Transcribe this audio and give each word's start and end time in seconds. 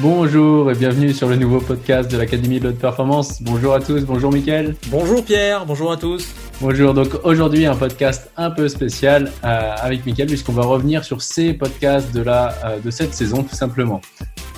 Bonjour 0.00 0.70
et 0.70 0.76
bienvenue 0.76 1.12
sur 1.12 1.28
le 1.28 1.34
nouveau 1.34 1.58
podcast 1.58 2.08
de 2.08 2.16
l'Académie 2.16 2.60
de 2.60 2.68
l'Haute 2.68 2.78
Performance. 2.78 3.42
Bonjour 3.42 3.74
à 3.74 3.80
tous, 3.80 4.04
bonjour 4.04 4.32
Mickaël. 4.32 4.76
Bonjour 4.86 5.24
Pierre, 5.24 5.66
bonjour 5.66 5.90
à 5.90 5.96
tous. 5.96 6.32
Bonjour, 6.60 6.94
donc 6.94 7.08
aujourd'hui 7.24 7.66
un 7.66 7.74
podcast 7.74 8.30
un 8.36 8.52
peu 8.52 8.68
spécial 8.68 9.32
euh, 9.42 9.74
avec 9.76 10.06
Mickaël 10.06 10.28
puisqu'on 10.28 10.52
va 10.52 10.62
revenir 10.62 11.02
sur 11.02 11.20
ces 11.20 11.52
podcasts 11.52 12.14
de, 12.14 12.22
la, 12.22 12.54
euh, 12.64 12.78
de 12.78 12.92
cette 12.92 13.12
saison 13.12 13.42
tout 13.42 13.56
simplement. 13.56 14.00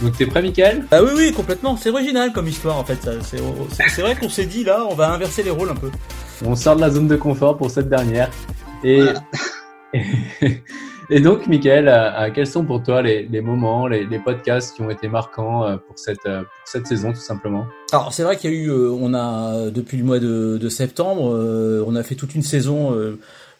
Donc 0.02 0.18
t'es 0.18 0.26
prêt 0.26 0.42
Mickaël? 0.42 0.84
Ah 0.90 1.02
oui 1.02 1.12
oui 1.16 1.32
complètement, 1.32 1.74
c'est 1.74 1.88
original 1.88 2.34
comme 2.34 2.46
histoire 2.46 2.76
en 2.76 2.84
fait. 2.84 3.08
C'est 3.22 4.02
vrai 4.02 4.16
qu'on 4.16 4.28
s'est 4.28 4.44
dit 4.44 4.62
là 4.62 4.84
on 4.90 4.94
va 4.94 5.10
inverser 5.10 5.42
les 5.42 5.50
rôles 5.50 5.70
un 5.70 5.74
peu. 5.74 5.90
On 6.44 6.54
sort 6.54 6.76
de 6.76 6.82
la 6.82 6.90
zone 6.90 7.08
de 7.08 7.16
confort 7.16 7.56
pour 7.56 7.70
cette 7.70 7.88
dernière. 7.88 8.30
Et, 8.84 9.04
Et 11.12 11.18
donc, 11.18 11.48
Michael, 11.48 11.88
euh, 11.88 12.10
euh, 12.12 12.30
quels 12.32 12.46
sont 12.46 12.64
pour 12.64 12.84
toi 12.84 13.02
les, 13.02 13.40
moments, 13.40 13.88
les, 13.88 14.18
podcasts 14.20 14.76
qui 14.76 14.82
ont 14.82 14.90
été 14.90 15.08
marquants 15.08 15.64
euh, 15.64 15.76
pour 15.76 15.98
cette, 15.98 16.86
saison, 16.86 17.12
tout 17.12 17.18
simplement? 17.18 17.66
Alors, 17.90 18.12
c'est 18.12 18.22
vrai 18.22 18.36
qu'il 18.36 18.52
y 18.52 18.54
a 18.54 18.56
eu, 18.56 18.70
on 18.70 19.12
a, 19.12 19.70
depuis 19.70 19.96
le 19.96 20.04
mois 20.04 20.20
de, 20.20 20.68
septembre, 20.68 21.22
on 21.84 21.96
a 21.96 22.02
fait 22.04 22.14
toute 22.14 22.36
une 22.36 22.42
saison, 22.42 22.96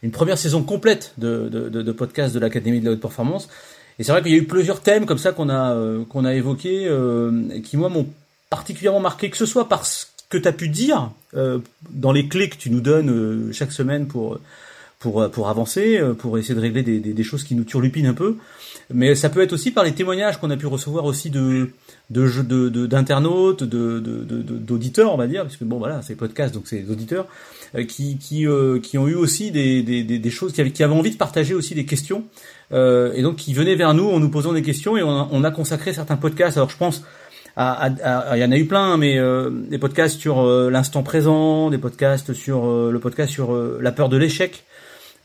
une 0.05 0.13
première 0.13 0.39
saison 0.39 0.63
complète 0.63 1.13
de, 1.19 1.49
de, 1.49 1.93
podcasts 1.93 2.33
de 2.33 2.39
l'Académie 2.39 2.81
de 2.81 2.87
la 2.87 2.93
Haute 2.93 3.01
Performance. 3.01 3.49
Et 3.99 4.05
c'est 4.05 4.13
vrai 4.13 4.23
qu'il 4.23 4.31
y 4.31 4.37
a 4.37 4.39
eu 4.39 4.47
plusieurs 4.47 4.81
thèmes 4.81 5.05
comme 5.05 5.19
ça 5.19 5.33
qu'on 5.33 5.51
a, 5.51 5.77
qu'on 6.09 6.25
a 6.25 6.35
évoqués, 6.35 6.89
qui, 7.65 7.77
moi, 7.77 7.89
m'ont 7.89 8.07
particulièrement 8.49 9.01
marqué, 9.01 9.29
que 9.29 9.37
ce 9.37 9.47
soit 9.47 9.69
parce 9.69 10.13
que 10.29 10.39
tu 10.39 10.47
as 10.47 10.53
pu 10.53 10.69
dire 10.69 11.11
dans 11.33 12.13
les 12.13 12.29
clés 12.29 12.49
que 12.49 12.57
tu 12.57 12.71
nous 12.71 12.81
donnes 12.81 13.53
chaque 13.53 13.73
semaine 13.73 14.07
pour 14.07 14.39
pour, 15.01 15.29
pour 15.31 15.49
avancer, 15.49 15.99
euh, 15.99 16.15
pour 16.15 16.39
essayer 16.39 16.55
de 16.55 16.61
régler 16.61 16.83
des, 16.83 17.01
des, 17.01 17.15
des, 17.15 17.23
choses 17.25 17.43
qui 17.43 17.55
nous 17.57 17.65
turlupinent 17.65 18.07
un 18.07 18.15
peu. 18.15 18.37
Mais 18.93 19.15
ça 19.15 19.31
peut 19.31 19.41
être 19.41 19.53
aussi 19.53 19.71
par 19.71 19.83
les 19.83 19.93
témoignages 19.93 20.39
qu'on 20.39 20.51
a 20.51 20.57
pu 20.57 20.67
recevoir 20.67 21.05
aussi 21.05 21.31
de 21.31 21.71
d'internautes, 22.11 23.63
de, 23.63 24.01
de, 24.01 24.25
de, 24.25 24.43
d'auditeurs, 24.43 25.15
on 25.15 25.17
va 25.17 25.29
dire, 25.29 25.43
parce 25.43 25.57
que 25.57 25.65
bon 25.65 25.79
voilà, 25.79 26.03
c'est 26.03 26.17
podcast, 26.17 26.53
donc 26.53 26.65
c'est 26.67 26.81
des 26.81 26.91
auditeurs, 26.91 27.27
euh, 27.77 27.85
qui, 27.85 28.19
qui, 28.19 28.49
euh, 28.49 28.81
qui 28.81 28.99
ont 28.99 29.07
eu 29.07 29.15
aussi 29.15 29.53
des, 29.53 29.83
des, 29.85 30.03
des 30.03 30.31
choses, 30.31 30.53
qui 30.53 30.61
avaient, 30.61 30.73
qui 30.73 30.83
avaient 30.83 30.95
envie 30.95 31.13
de 31.13 31.17
partager 31.17 31.55
aussi 31.55 31.77
des 31.77 31.87
questions, 31.87 32.25
euh, 32.73 33.13
et 33.15 33.23
donc 33.23 33.37
qui 33.37 33.55
venaient 33.55 33.77
vers 33.77 33.95
nous 33.95 34.09
en 34.09 34.19
nous 34.19 34.29
posant 34.29 34.53
des 34.53 34.63
questions, 34.63 34.97
et 34.97 35.05
on 35.05 35.11
a, 35.11 35.29
on 35.31 35.45
a 35.45 35.53
consacré 35.53 35.93
certains 35.93 36.17
podcasts. 36.17 36.57
Alors 36.57 36.71
je 36.71 36.77
pense 36.77 37.03
il 37.57 38.39
y 38.39 38.45
en 38.45 38.53
a 38.53 38.57
eu 38.57 38.65
plein, 38.67 38.97
mais 38.97 39.19
euh, 39.19 39.51
des 39.51 39.79
podcasts 39.79 40.19
sur 40.19 40.45
l'instant 40.71 41.05
présent, 41.05 41.71
des 41.71 41.79
podcasts 41.79 42.33
sur 42.33 42.91
le 42.91 42.99
podcast 42.99 43.31
sur 43.31 43.55
la 43.55 43.93
peur 43.93 44.09
de 44.09 44.17
l'échec, 44.17 44.65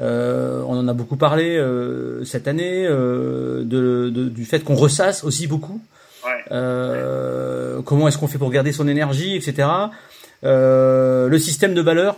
euh, 0.02 0.62
on 0.68 0.78
en 0.78 0.88
a 0.88 0.94
beaucoup 0.94 1.16
parlé 1.16 1.58
euh, 1.58 2.26
cette 2.26 2.48
année 2.48 2.86
euh, 2.86 3.64
de, 3.64 4.10
du 4.10 4.46
fait 4.46 4.60
qu'on 4.60 4.76
ressasse 4.76 5.24
aussi 5.24 5.48
beaucoup. 5.48 5.82
comment 6.50 8.08
est-ce 8.08 8.18
qu'on 8.18 8.28
fait 8.28 8.38
pour 8.38 8.52
garder 8.52 8.72
son 8.72 8.88
énergie, 8.88 9.36
etc. 9.36 9.68
le 10.44 11.38
système 11.38 11.74
de 11.74 11.82
valeurs. 11.82 12.18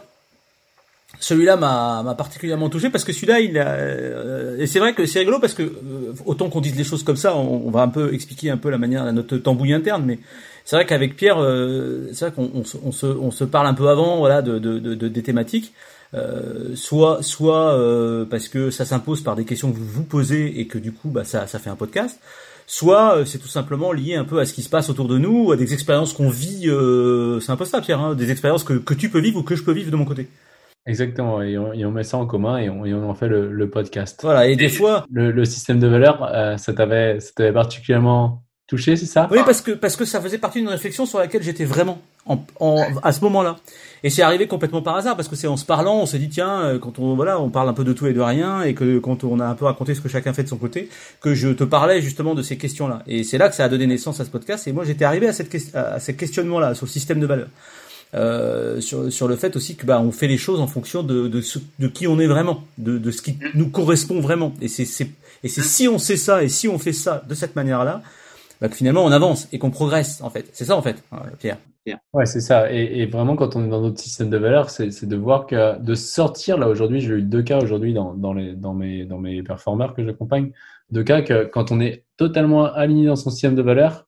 Celui-là 1.19 1.55
m'a 1.55 2.15
particulièrement 2.15 2.69
touché 2.69 2.89
parce 2.91 3.03
que 3.03 3.11
celui-là, 3.11 3.39
il 3.39 3.57
a, 3.57 4.59
et 4.59 4.67
c'est 4.67 4.77
vrai 4.77 4.93
que 4.93 5.05
c'est 5.07 5.19
rigolo 5.19 5.39
parce 5.39 5.55
que 5.55 5.73
autant 6.25 6.49
qu'on 6.49 6.61
dise 6.61 6.75
les 6.75 6.83
choses 6.83 7.03
comme 7.03 7.15
ça, 7.15 7.35
on, 7.35 7.71
va 7.71 7.81
un 7.81 7.87
peu 7.87 8.13
expliquer 8.13 8.51
un 8.51 8.57
peu 8.57 8.69
la 8.69 8.77
manière, 8.77 9.11
notre 9.13 9.37
tambouille 9.37 9.73
interne, 9.73 10.03
mais 10.05 10.19
c'est 10.67 10.75
vrai 10.75 10.85
qu'avec 10.85 11.15
Pierre, 11.15 11.37
c'est 12.11 12.25
vrai 12.25 12.31
qu'on 12.35 12.51
on 12.53 12.91
se, 12.91 13.07
on 13.07 13.31
se, 13.31 13.43
parle 13.45 13.67
un 13.67 13.73
peu 13.73 13.87
avant, 13.87 14.17
voilà, 14.17 14.41
de, 14.41 14.59
de, 14.59 14.79
de 14.79 15.07
des 15.07 15.23
thématiques. 15.23 15.73
Euh, 16.13 16.73
soit 16.75 17.21
soit 17.21 17.73
euh, 17.73 18.23
parce 18.23 18.47
que 18.47 18.69
ça 18.69 18.85
s'impose 18.85 19.21
par 19.21 19.35
des 19.35 19.43
questions 19.43 19.71
que 19.71 19.77
vous 19.77 19.85
vous 19.85 20.03
posez 20.03 20.61
et 20.61 20.67
que 20.67 20.77
du 20.77 20.93
coup 20.93 21.09
bah, 21.09 21.25
ça, 21.25 21.47
ça 21.47 21.59
fait 21.59 21.69
un 21.69 21.75
podcast, 21.75 22.21
soit 22.65 23.17
euh, 23.17 23.25
c'est 23.25 23.39
tout 23.39 23.49
simplement 23.49 23.91
lié 23.91 24.15
un 24.15 24.23
peu 24.23 24.39
à 24.39 24.45
ce 24.45 24.53
qui 24.53 24.61
se 24.61 24.69
passe 24.69 24.89
autour 24.89 25.09
de 25.09 25.17
nous, 25.17 25.51
à 25.51 25.57
des 25.57 25.73
expériences 25.73 26.13
qu'on 26.13 26.29
vit, 26.29 26.69
c'est 27.41 27.51
un 27.51 27.57
peu 27.57 27.65
ça 27.65 27.81
Pierre, 27.81 27.99
hein, 27.99 28.15
des 28.15 28.31
expériences 28.31 28.63
que, 28.63 28.73
que 28.73 28.93
tu 28.93 29.09
peux 29.09 29.19
vivre 29.19 29.39
ou 29.39 29.43
que 29.43 29.55
je 29.55 29.63
peux 29.63 29.73
vivre 29.73 29.91
de 29.91 29.97
mon 29.97 30.05
côté. 30.05 30.29
Exactement, 30.85 31.41
et 31.41 31.57
on, 31.57 31.73
et 31.73 31.83
on 31.83 31.91
met 31.91 32.03
ça 32.03 32.17
en 32.17 32.25
commun 32.25 32.57
et 32.57 32.69
on, 32.69 32.85
et 32.85 32.93
on 32.93 33.09
en 33.09 33.13
fait 33.13 33.27
le, 33.27 33.51
le, 33.51 33.69
podcast. 33.69 34.21
Voilà, 34.23 34.47
et 34.47 34.55
des 34.55 34.69
fois... 34.69 35.05
Le, 35.11 35.31
le 35.31 35.43
système 35.43 35.79
de 35.81 35.87
valeur, 35.87 36.57
ça 36.57 36.71
t'avait 36.71 37.19
particulièrement 37.51 38.46
touché, 38.67 38.95
c'est 38.95 39.05
ça? 39.05 39.27
Oui, 39.31 39.39
parce 39.45 39.61
que 39.61 39.71
parce 39.71 39.95
que 39.95 40.05
ça 40.05 40.21
faisait 40.21 40.37
partie 40.37 40.59
d'une 40.59 40.67
réflexion 40.69 41.05
sur 41.05 41.19
laquelle 41.19 41.41
j'étais 41.41 41.65
vraiment 41.65 42.01
en, 42.25 42.43
en, 42.59 42.85
à 43.01 43.11
ce 43.13 43.21
moment-là. 43.21 43.57
Et 44.03 44.09
c'est 44.09 44.21
arrivé 44.21 44.47
complètement 44.47 44.81
par 44.81 44.95
hasard 44.95 45.15
parce 45.15 45.27
que 45.27 45.35
c'est 45.35 45.47
en 45.47 45.57
se 45.57 45.65
parlant, 45.65 45.95
on 45.99 46.05
s'est 46.05 46.19
dit 46.19 46.29
tiens, 46.29 46.61
euh, 46.61 46.79
quand 46.79 46.99
on 46.99 47.15
voilà, 47.15 47.39
on 47.39 47.49
parle 47.49 47.69
un 47.69 47.73
peu 47.73 47.83
de 47.83 47.93
tout 47.93 48.05
et 48.07 48.13
de 48.13 48.19
rien 48.19 48.61
et 48.61 48.73
que 48.73 48.99
quand 48.99 49.23
on 49.23 49.39
a 49.39 49.45
un 49.45 49.55
peu 49.55 49.65
raconté 49.65 49.95
ce 49.95 50.01
que 50.01 50.09
chacun 50.09 50.33
fait 50.33 50.43
de 50.43 50.49
son 50.49 50.57
côté, 50.57 50.89
que 51.21 51.33
je 51.33 51.49
te 51.49 51.63
parlais 51.63 52.01
justement 52.01 52.35
de 52.35 52.41
ces 52.41 52.57
questions-là. 52.57 53.03
Et 53.07 53.23
c'est 53.23 53.37
là 53.37 53.49
que 53.49 53.55
ça 53.55 53.63
a 53.63 53.69
donné 53.69 53.87
naissance 53.87 54.19
à 54.19 54.25
ce 54.25 54.29
podcast. 54.29 54.67
Et 54.67 54.73
moi, 54.73 54.83
j'étais 54.83 55.05
arrivé 55.05 55.27
à 55.27 55.33
cette 55.33 55.55
à 55.73 55.99
ces 55.99 56.15
questionnements-là 56.15 56.75
sur 56.75 56.85
le 56.85 56.91
système 56.91 57.19
de 57.19 57.25
valeurs. 57.25 57.49
Euh, 58.13 58.79
sur, 58.79 59.11
sur 59.11 59.27
le 59.27 59.35
fait 59.35 59.57
aussi 59.57 59.75
que 59.75 59.85
bah 59.85 59.99
on 59.99 60.13
fait 60.13 60.27
les 60.27 60.37
choses 60.37 60.61
en 60.61 60.67
fonction 60.67 61.03
de 61.03 61.27
de, 61.27 61.41
ce, 61.41 61.59
de 61.79 61.89
qui 61.89 62.07
on 62.07 62.21
est 62.21 62.27
vraiment, 62.27 62.63
de, 62.77 62.97
de 62.97 63.11
ce 63.11 63.21
qui 63.21 63.37
nous 63.53 63.69
correspond 63.69 64.21
vraiment. 64.21 64.53
Et 64.61 64.69
c'est 64.69 64.83
et 65.43 65.49
c'est 65.49 65.61
si 65.61 65.89
on 65.89 65.99
sait 65.99 66.15
ça 66.15 66.41
et 66.41 66.47
si 66.47 66.69
on 66.69 66.79
fait 66.79 66.93
ça 66.93 67.23
de 67.27 67.35
cette 67.35 67.57
manière-là, 67.57 68.01
bah, 68.61 68.69
que 68.69 68.75
finalement 68.75 69.03
on 69.03 69.11
avance 69.11 69.47
et 69.51 69.59
qu'on 69.59 69.71
progresse 69.71 70.21
en 70.21 70.29
fait. 70.29 70.49
C'est 70.53 70.65
ça 70.65 70.75
en 70.75 70.81
fait, 70.81 71.03
hein, 71.11 71.21
Pierre. 71.39 71.57
Ouais, 72.13 72.25
c'est 72.25 72.41
ça. 72.41 72.71
Et, 72.71 73.01
et, 73.01 73.05
vraiment, 73.05 73.35
quand 73.35 73.55
on 73.55 73.65
est 73.65 73.69
dans 73.69 73.81
notre 73.81 73.99
système 73.99 74.29
de 74.29 74.37
valeurs, 74.37 74.69
c'est 74.69 75.05
de 75.05 75.15
voir 75.15 75.45
que 75.45 75.79
de 75.79 75.95
sortir 75.95 76.57
là 76.57 76.67
aujourd'hui, 76.67 76.99
j'ai 76.99 77.13
eu 77.13 77.21
deux 77.21 77.43
cas 77.43 77.61
aujourd'hui 77.61 77.93
dans, 77.93 78.13
dans, 78.13 78.33
les, 78.33 78.53
dans, 78.53 78.73
mes, 78.73 79.05
dans 79.05 79.19
mes 79.19 79.41
performeurs 79.41 79.93
que 79.93 80.03
j'accompagne, 80.03 80.51
deux 80.91 81.03
cas 81.03 81.21
que 81.21 81.45
quand 81.45 81.71
on 81.71 81.79
est 81.79 82.03
totalement 82.17 82.65
aligné 82.65 83.07
dans 83.07 83.15
son 83.15 83.29
système 83.29 83.55
de 83.55 83.61
valeurs, 83.61 84.05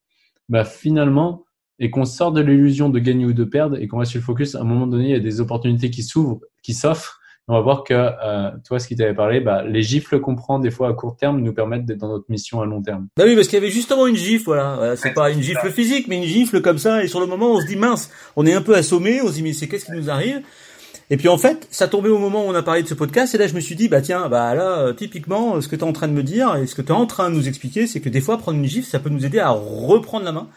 bah 0.49 0.65
finalement, 0.65 1.45
et 1.79 1.89
qu'on 1.89 2.05
sort 2.05 2.31
de 2.31 2.41
l'illusion 2.41 2.89
de 2.89 2.99
gagner 2.99 3.25
ou 3.25 3.33
de 3.33 3.43
perdre 3.43 3.77
et 3.77 3.87
qu'on 3.87 3.99
reste 3.99 4.11
sur 4.11 4.19
le 4.19 4.25
focus, 4.25 4.55
à 4.55 4.61
un 4.61 4.65
moment 4.65 4.87
donné, 4.87 5.05
il 5.05 5.11
y 5.11 5.15
a 5.15 5.19
des 5.19 5.39
opportunités 5.39 5.89
qui 5.89 6.03
s'ouvrent, 6.03 6.41
qui 6.61 6.73
s'offrent 6.73 7.18
on 7.49 7.55
va 7.55 7.61
voir 7.61 7.83
que, 7.83 7.93
euh, 7.93 8.51
toi, 8.65 8.79
ce 8.79 8.87
qui 8.87 8.95
t'avait 8.95 9.13
parlé, 9.13 9.39
bah, 9.39 9.63
les 9.63 9.81
gifles 9.81 10.19
qu'on 10.19 10.35
prend 10.35 10.59
des 10.59 10.69
fois 10.69 10.89
à 10.89 10.93
court 10.93 11.15
terme 11.15 11.41
nous 11.41 11.51
permettent 11.51 11.85
d'être 11.85 11.97
dans 11.97 12.09
notre 12.09 12.25
mission 12.29 12.61
à 12.61 12.65
long 12.65 12.81
terme. 12.81 13.07
Bah 13.17 13.23
oui, 13.25 13.35
parce 13.35 13.47
qu'il 13.47 13.57
y 13.57 13.61
avait 13.61 13.71
justement 13.71 14.05
une 14.07 14.15
gifle, 14.15 14.45
voilà. 14.45 14.95
c'est 14.95 15.13
pas 15.13 15.31
une 15.31 15.41
gifle 15.41 15.71
physique, 15.71 16.07
mais 16.07 16.17
une 16.17 16.23
gifle 16.23 16.61
comme 16.61 16.77
ça. 16.77 17.03
Et 17.03 17.07
sur 17.07 17.19
le 17.19 17.25
moment, 17.25 17.53
on 17.53 17.61
se 17.61 17.65
dit 17.65 17.75
mince, 17.75 18.11
on 18.35 18.45
est 18.45 18.53
un 18.53 18.61
peu 18.61 18.75
assommé, 18.75 19.21
on 19.21 19.27
se 19.27 19.33
dit 19.33 19.43
mais 19.43 19.53
c'est 19.53 19.67
qu'est-ce 19.67 19.85
qui 19.85 19.93
nous 19.93 20.09
arrive? 20.09 20.41
Et 21.11 21.17
puis 21.17 21.27
en 21.27 21.39
fait, 21.39 21.67
ça 21.71 21.87
tombait 21.87 22.09
au 22.09 22.19
moment 22.19 22.45
où 22.45 22.49
on 22.49 22.55
a 22.55 22.61
parlé 22.61 22.83
de 22.83 22.87
ce 22.87 22.93
podcast. 22.93 23.33
Et 23.33 23.39
là, 23.39 23.47
je 23.47 23.55
me 23.55 23.59
suis 23.59 23.75
dit 23.75 23.87
bah 23.87 24.01
tiens, 24.01 24.29
bah 24.29 24.53
là, 24.53 24.79
euh, 24.79 24.93
typiquement, 24.93 25.59
ce 25.59 25.67
que 25.67 25.75
tu 25.75 25.81
es 25.81 25.85
en 25.85 25.93
train 25.93 26.07
de 26.07 26.13
me 26.13 26.21
dire 26.23 26.55
et 26.55 26.67
ce 26.67 26.75
que 26.75 26.83
tu 26.83 26.89
es 26.89 26.95
en 26.95 27.07
train 27.07 27.31
de 27.31 27.35
nous 27.35 27.47
expliquer, 27.47 27.87
c'est 27.87 27.99
que 27.99 28.09
des 28.09 28.21
fois, 28.21 28.37
prendre 28.37 28.59
une 28.59 28.65
gifle, 28.65 28.87
ça 28.87 28.99
peut 28.99 29.09
nous 29.09 29.25
aider 29.25 29.39
à 29.39 29.49
reprendre 29.49 30.25
la 30.25 30.31
main 30.31 30.47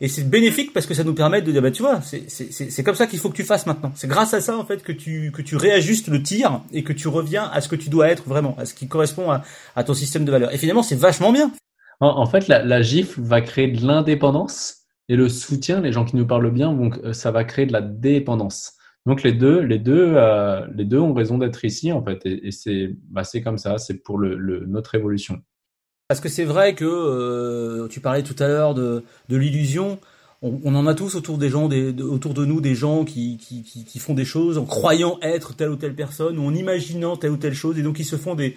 et 0.00 0.08
c'est 0.08 0.28
bénéfique 0.28 0.72
parce 0.72 0.86
que 0.86 0.94
ça 0.94 1.04
nous 1.04 1.14
permet 1.14 1.42
de 1.42 1.50
dire, 1.50 1.62
bah, 1.62 1.70
tu 1.70 1.82
vois, 1.82 2.00
c'est 2.02 2.82
comme 2.82 2.94
ça 2.94 3.06
qu'il 3.06 3.18
faut 3.18 3.30
que 3.30 3.36
tu 3.36 3.44
fasses 3.44 3.66
maintenant. 3.66 3.92
C'est 3.94 4.08
grâce 4.08 4.34
à 4.34 4.40
ça, 4.40 4.56
en 4.58 4.64
fait, 4.64 4.82
que 4.82 4.92
tu, 4.92 5.32
que 5.32 5.42
tu 5.42 5.56
réajustes 5.56 6.08
le 6.08 6.22
tir 6.22 6.62
et 6.72 6.84
que 6.84 6.92
tu 6.92 7.08
reviens 7.08 7.44
à 7.44 7.60
ce 7.60 7.68
que 7.68 7.76
tu 7.76 7.88
dois 7.88 8.08
être 8.08 8.28
vraiment, 8.28 8.56
à 8.58 8.66
ce 8.66 8.74
qui 8.74 8.88
correspond 8.88 9.30
à, 9.30 9.42
à 9.74 9.84
ton 9.84 9.94
système 9.94 10.24
de 10.24 10.30
valeurs. 10.30 10.52
Et 10.52 10.58
finalement, 10.58 10.82
c'est 10.82 10.96
vachement 10.96 11.32
bien. 11.32 11.52
En, 12.00 12.26
fait, 12.26 12.46
la, 12.48 12.62
la 12.62 12.82
gifle 12.82 13.22
va 13.22 13.40
créer 13.40 13.68
de 13.68 13.86
l'indépendance 13.86 14.86
et 15.08 15.16
le 15.16 15.28
soutien, 15.28 15.80
les 15.80 15.92
gens 15.92 16.04
qui 16.04 16.16
nous 16.16 16.26
parlent 16.26 16.50
bien, 16.50 16.72
donc 16.72 16.98
euh, 16.98 17.12
ça 17.12 17.30
va 17.30 17.44
créer 17.44 17.66
de 17.66 17.72
la 17.72 17.80
dépendance. 17.80 18.74
Donc 19.06 19.22
les 19.22 19.32
deux, 19.32 19.60
les 19.60 19.78
deux, 19.78 20.14
euh, 20.16 20.66
les 20.74 20.84
deux 20.84 20.98
ont 20.98 21.14
raison 21.14 21.38
d'être 21.38 21.64
ici 21.64 21.92
en 21.92 22.02
fait, 22.02 22.20
et, 22.26 22.50
c'est, 22.50 22.90
bah, 23.08 23.22
comme 23.42 23.56
ça, 23.56 23.78
c'est 23.78 24.02
pour 24.02 24.18
le, 24.18 24.36
le, 24.36 24.66
notre 24.66 24.94
évolution. 24.94 25.40
Parce 26.08 26.20
que 26.20 26.28
c'est 26.28 26.44
vrai 26.44 26.74
que 26.74 26.84
euh, 26.84 27.88
tu 27.88 28.00
parlais 28.00 28.22
tout 28.22 28.36
à 28.38 28.46
l'heure 28.46 28.74
de, 28.74 29.02
de 29.28 29.36
l'illusion. 29.36 29.98
On, 30.42 30.60
on, 30.64 30.74
en 30.76 30.86
a 30.86 30.94
tous 30.94 31.16
autour 31.16 31.38
des 31.38 31.48
gens, 31.48 31.68
des, 31.68 32.00
autour 32.00 32.32
de 32.34 32.44
nous, 32.44 32.60
des 32.60 32.74
gens 32.74 33.04
qui, 33.04 33.38
qui, 33.38 33.62
qui, 33.64 33.84
qui, 33.84 33.98
font 33.98 34.14
des 34.14 34.24
choses 34.24 34.58
en 34.58 34.64
croyant 34.64 35.18
être 35.22 35.56
telle 35.56 35.70
ou 35.70 35.76
telle 35.76 35.94
personne 35.94 36.38
ou 36.38 36.46
en 36.46 36.54
imaginant 36.54 37.16
telle 37.16 37.32
ou 37.32 37.36
telle 37.36 37.54
chose, 37.54 37.78
et 37.78 37.82
donc 37.82 37.98
ils 37.98 38.04
se 38.04 38.16
font 38.16 38.34
des, 38.34 38.56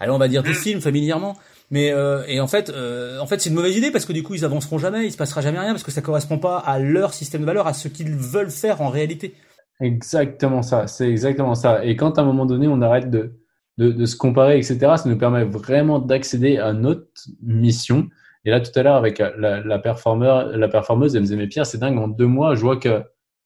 allez, 0.00 0.10
on 0.10 0.18
va 0.18 0.28
dire 0.28 0.42
des 0.42 0.54
films 0.54 0.80
familièrement. 0.80 1.36
Mais 1.70 1.92
euh, 1.92 2.24
et 2.26 2.40
en 2.40 2.48
fait, 2.48 2.70
euh, 2.70 3.20
en 3.20 3.26
fait, 3.26 3.40
c'est 3.40 3.50
une 3.50 3.54
mauvaise 3.54 3.76
idée 3.76 3.92
parce 3.92 4.04
que 4.04 4.12
du 4.12 4.24
coup, 4.24 4.34
ils 4.34 4.44
avanceront 4.44 4.78
jamais, 4.78 5.06
il 5.06 5.12
se 5.12 5.16
passera 5.16 5.40
jamais 5.40 5.60
rien 5.60 5.70
parce 5.70 5.84
que 5.84 5.92
ça 5.92 6.00
correspond 6.00 6.38
pas 6.38 6.58
à 6.58 6.80
leur 6.80 7.14
système 7.14 7.42
de 7.42 7.46
valeurs, 7.46 7.68
à 7.68 7.74
ce 7.74 7.86
qu'ils 7.86 8.10
veulent 8.10 8.50
faire 8.50 8.80
en 8.80 8.88
réalité. 8.88 9.34
Exactement 9.80 10.62
ça, 10.62 10.88
c'est 10.88 11.08
exactement 11.08 11.54
ça. 11.54 11.84
Et 11.84 11.94
quand 11.94 12.18
à 12.18 12.22
un 12.22 12.24
moment 12.24 12.46
donné, 12.46 12.66
on 12.66 12.82
arrête 12.82 13.10
de 13.10 13.39
de, 13.78 14.04
se 14.04 14.16
comparer, 14.16 14.58
etc., 14.58 14.78
ça 14.96 15.08
nous 15.08 15.16
permet 15.16 15.44
vraiment 15.44 15.98
d'accéder 15.98 16.58
à 16.58 16.72
notre 16.72 17.06
mission. 17.42 18.08
Et 18.44 18.50
là, 18.50 18.60
tout 18.60 18.76
à 18.78 18.82
l'heure, 18.82 18.96
avec 18.96 19.18
la, 19.18 19.36
la, 19.36 19.60
la 19.60 19.78
performeuse, 19.78 21.14
elle 21.14 21.22
me 21.22 21.26
disait, 21.26 21.36
mais 21.36 21.48
Pierre, 21.48 21.66
c'est 21.66 21.78
dingue, 21.78 21.98
en 21.98 22.08
deux 22.08 22.26
mois, 22.26 22.54
je 22.54 22.60
vois 22.60 22.76
que 22.76 23.02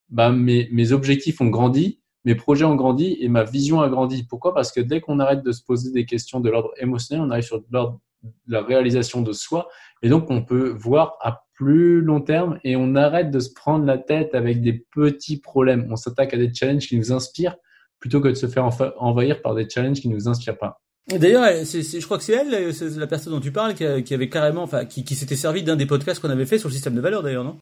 bah, 0.08 0.30
mes, 0.30 0.68
mes 0.72 0.92
objectifs 0.92 1.40
ont 1.40 1.48
grandi, 1.48 2.00
mes 2.24 2.34
projets 2.34 2.64
ont 2.64 2.74
grandi 2.74 3.16
et 3.20 3.28
ma 3.28 3.44
vision 3.44 3.80
a 3.80 3.88
grandi. 3.88 4.24
Pourquoi? 4.24 4.54
Parce 4.54 4.72
que 4.72 4.80
dès 4.80 5.00
qu'on 5.00 5.20
arrête 5.20 5.42
de 5.42 5.52
se 5.52 5.62
poser 5.62 5.92
des 5.92 6.06
questions 6.06 6.40
de 6.40 6.50
l'ordre 6.50 6.72
émotionnel, 6.78 7.24
on 7.26 7.30
arrive 7.30 7.44
sur 7.44 7.62
l'ordre 7.70 8.00
la 8.46 8.62
réalisation 8.62 9.20
de 9.20 9.32
soi. 9.32 9.68
Et 10.02 10.08
donc, 10.08 10.30
on 10.30 10.42
peut 10.42 10.70
voir 10.70 11.16
à 11.20 11.44
plus 11.54 12.00
long 12.00 12.20
terme 12.20 12.58
et 12.64 12.76
on 12.76 12.94
arrête 12.94 13.30
de 13.30 13.38
se 13.38 13.52
prendre 13.52 13.84
la 13.84 13.98
tête 13.98 14.34
avec 14.34 14.60
des 14.62 14.72
petits 14.72 15.38
problèmes. 15.38 15.86
On 15.90 15.96
s'attaque 15.96 16.34
à 16.34 16.36
des 16.36 16.52
challenges 16.52 16.88
qui 16.88 16.98
nous 16.98 17.12
inspirent 17.12 17.56
plutôt 18.04 18.20
que 18.20 18.28
de 18.28 18.34
se 18.34 18.46
faire 18.46 18.68
envahir 18.98 19.40
par 19.40 19.54
des 19.54 19.66
challenges 19.66 19.98
qui 19.98 20.10
ne 20.10 20.14
nous 20.14 20.28
inspirent 20.28 20.58
pas. 20.58 20.78
D'ailleurs, 21.08 21.46
je 21.64 22.04
crois 22.04 22.18
que 22.18 22.22
c'est 22.22 22.34
elle, 22.34 22.70
la 22.98 23.06
personne 23.06 23.32
dont 23.32 23.40
tu 23.40 23.50
parles, 23.50 23.72
qui, 23.72 24.12
avait 24.12 24.28
carrément, 24.28 24.62
enfin, 24.62 24.84
qui, 24.84 25.04
qui 25.04 25.14
s'était 25.14 25.36
servi 25.36 25.62
d'un 25.62 25.74
des 25.74 25.86
podcasts 25.86 26.20
qu'on 26.20 26.28
avait 26.28 26.44
fait 26.44 26.58
sur 26.58 26.68
le 26.68 26.74
système 26.74 26.94
de 26.94 27.00
valeur, 27.00 27.22
d'ailleurs, 27.22 27.44
non? 27.44 27.56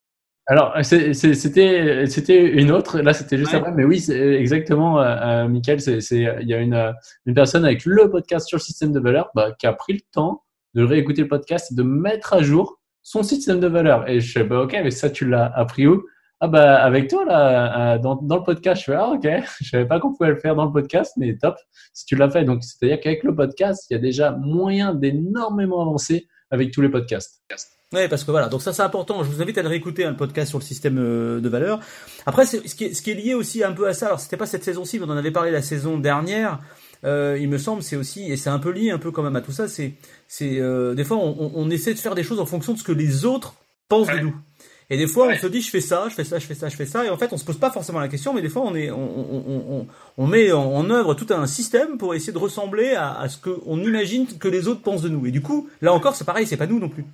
Alors, 0.48 0.74
c'était 0.82 1.14
c'était 1.14 2.40
une 2.40 2.72
autre. 2.72 2.98
Là, 2.98 3.12
c'était 3.12 3.38
juste 3.38 3.54
après. 3.54 3.70
Mais 3.70 3.84
oui, 3.84 4.04
exactement, 4.10 5.00
euh, 5.00 5.04
euh, 5.04 5.48
Michael. 5.48 5.80
C'est 5.80 6.00
il 6.40 6.48
y 6.48 6.54
a 6.54 6.58
une 6.58 6.92
une 7.24 7.34
personne 7.34 7.64
avec 7.64 7.84
le 7.84 8.10
podcast 8.10 8.48
sur 8.48 8.56
le 8.56 8.62
système 8.62 8.90
de 8.90 8.98
valeur 8.98 9.30
bah, 9.36 9.52
qui 9.56 9.68
a 9.68 9.72
pris 9.72 9.92
le 9.92 10.00
temps 10.10 10.42
de 10.74 10.82
réécouter 10.82 11.22
le 11.22 11.28
podcast 11.28 11.70
et 11.70 11.76
de 11.76 11.84
mettre 11.84 12.32
à 12.32 12.42
jour 12.42 12.80
son 13.02 13.22
système 13.22 13.60
de 13.60 13.68
valeur. 13.68 14.10
Et 14.10 14.18
je 14.18 14.32
sais 14.32 14.44
pas, 14.44 14.62
ok, 14.62 14.72
mais 14.82 14.90
ça, 14.90 15.08
tu 15.08 15.28
l'as 15.28 15.46
appris 15.54 15.86
où? 15.86 16.02
Ah 16.44 16.48
bah 16.48 16.82
avec 16.82 17.08
toi 17.08 17.24
là, 17.24 17.94
euh, 17.94 17.98
dans, 17.98 18.16
dans 18.16 18.38
le 18.38 18.42
podcast. 18.42 18.80
Je 18.80 18.86
fais 18.86 18.96
ah 18.96 19.10
ok. 19.10 19.28
Je 19.60 19.68
savais 19.68 19.86
pas 19.86 20.00
qu'on 20.00 20.12
pouvait 20.12 20.30
le 20.30 20.40
faire 20.40 20.56
dans 20.56 20.64
le 20.64 20.72
podcast, 20.72 21.12
mais 21.16 21.38
top 21.38 21.54
si 21.92 22.04
tu 22.04 22.16
l'as 22.16 22.28
fait. 22.28 22.44
Donc 22.44 22.64
c'est-à-dire 22.64 22.98
qu'avec 22.98 23.22
le 23.22 23.32
podcast, 23.32 23.86
il 23.88 23.94
y 23.94 23.96
a 23.96 24.00
déjà 24.00 24.32
moyen 24.32 24.92
d'énormément 24.92 25.80
avancer 25.80 26.26
avec 26.50 26.72
tous 26.72 26.80
les 26.80 26.88
podcasts. 26.88 27.44
Ouais, 27.92 28.08
parce 28.08 28.24
que 28.24 28.32
voilà, 28.32 28.48
donc 28.48 28.60
ça 28.60 28.72
c'est 28.72 28.82
important. 28.82 29.22
Je 29.22 29.30
vous 29.30 29.40
invite 29.40 29.56
à 29.58 29.62
le 29.62 29.68
réécouter, 29.68 30.04
un 30.04 30.10
hein, 30.10 30.14
podcast 30.14 30.48
sur 30.48 30.58
le 30.58 30.64
système 30.64 30.98
euh, 30.98 31.40
de 31.40 31.48
valeur. 31.48 31.78
Après, 32.26 32.44
ce 32.44 32.56
qui, 32.56 32.86
est, 32.86 32.94
ce 32.94 33.02
qui 33.02 33.12
est 33.12 33.14
lié 33.14 33.34
aussi 33.34 33.62
un 33.62 33.72
peu 33.72 33.86
à 33.86 33.94
ça. 33.94 34.06
Alors, 34.06 34.18
c'était 34.18 34.36
pas 34.36 34.46
cette 34.46 34.64
saison-ci, 34.64 34.98
mais 34.98 35.04
on 35.06 35.10
en 35.10 35.16
avait 35.16 35.30
parlé 35.30 35.52
la 35.52 35.62
saison 35.62 35.96
dernière. 35.96 36.58
Euh, 37.04 37.38
il 37.40 37.48
me 37.48 37.58
semble, 37.58 37.82
c'est 37.84 37.96
aussi, 37.96 38.32
et 38.32 38.36
c'est 38.36 38.50
un 38.50 38.58
peu 38.58 38.70
lié 38.70 38.90
un 38.90 38.98
peu 38.98 39.12
quand 39.12 39.22
même 39.22 39.36
à 39.36 39.42
tout 39.42 39.52
ça. 39.52 39.68
C'est, 39.68 39.94
c'est 40.26 40.58
euh, 40.58 40.94
des 40.94 41.04
fois 41.04 41.18
on, 41.18 41.52
on, 41.54 41.70
essaie 41.70 41.94
de 41.94 41.98
faire 41.98 42.16
des 42.16 42.24
choses 42.24 42.40
en 42.40 42.46
fonction 42.46 42.72
de 42.72 42.78
ce 42.78 42.84
que 42.84 42.92
les 42.92 43.24
autres 43.24 43.54
pensent 43.88 44.08
de 44.08 44.18
nous. 44.18 44.34
Et 44.92 44.98
des 44.98 45.06
fois, 45.06 45.28
on 45.28 45.34
se 45.34 45.46
dit, 45.46 45.62
je 45.62 45.70
fais 45.70 45.80
ça, 45.80 46.04
je 46.10 46.14
fais 46.14 46.22
ça, 46.22 46.38
je 46.38 46.44
fais 46.44 46.54
ça, 46.54 46.68
je 46.68 46.76
fais 46.76 46.84
ça, 46.84 47.02
et 47.06 47.08
en 47.08 47.16
fait, 47.16 47.32
on 47.32 47.38
se 47.38 47.46
pose 47.46 47.56
pas 47.56 47.70
forcément 47.70 47.98
la 47.98 48.08
question, 48.08 48.34
mais 48.34 48.42
des 48.42 48.50
fois, 48.50 48.60
on 48.62 48.74
est, 48.74 48.90
on, 48.90 49.78
on, 49.78 49.86
on 50.18 50.26
met 50.26 50.52
en, 50.52 50.90
œuvre 50.90 51.14
tout 51.14 51.28
un 51.30 51.46
système 51.46 51.96
pour 51.96 52.14
essayer 52.14 52.30
de 52.30 52.36
ressembler 52.36 52.92
à, 52.92 53.18
à 53.18 53.30
ce 53.30 53.38
qu'on 53.38 53.78
imagine 53.78 54.26
que 54.26 54.48
les 54.48 54.68
autres 54.68 54.82
pensent 54.82 55.00
de 55.00 55.08
nous. 55.08 55.24
Et 55.24 55.30
du 55.30 55.40
coup, 55.40 55.70
là 55.80 55.94
encore, 55.94 56.14
c'est 56.14 56.26
pareil, 56.26 56.46
c'est 56.46 56.58
pas 56.58 56.66
nous 56.66 56.78
non 56.78 56.90
plus. 56.90 57.06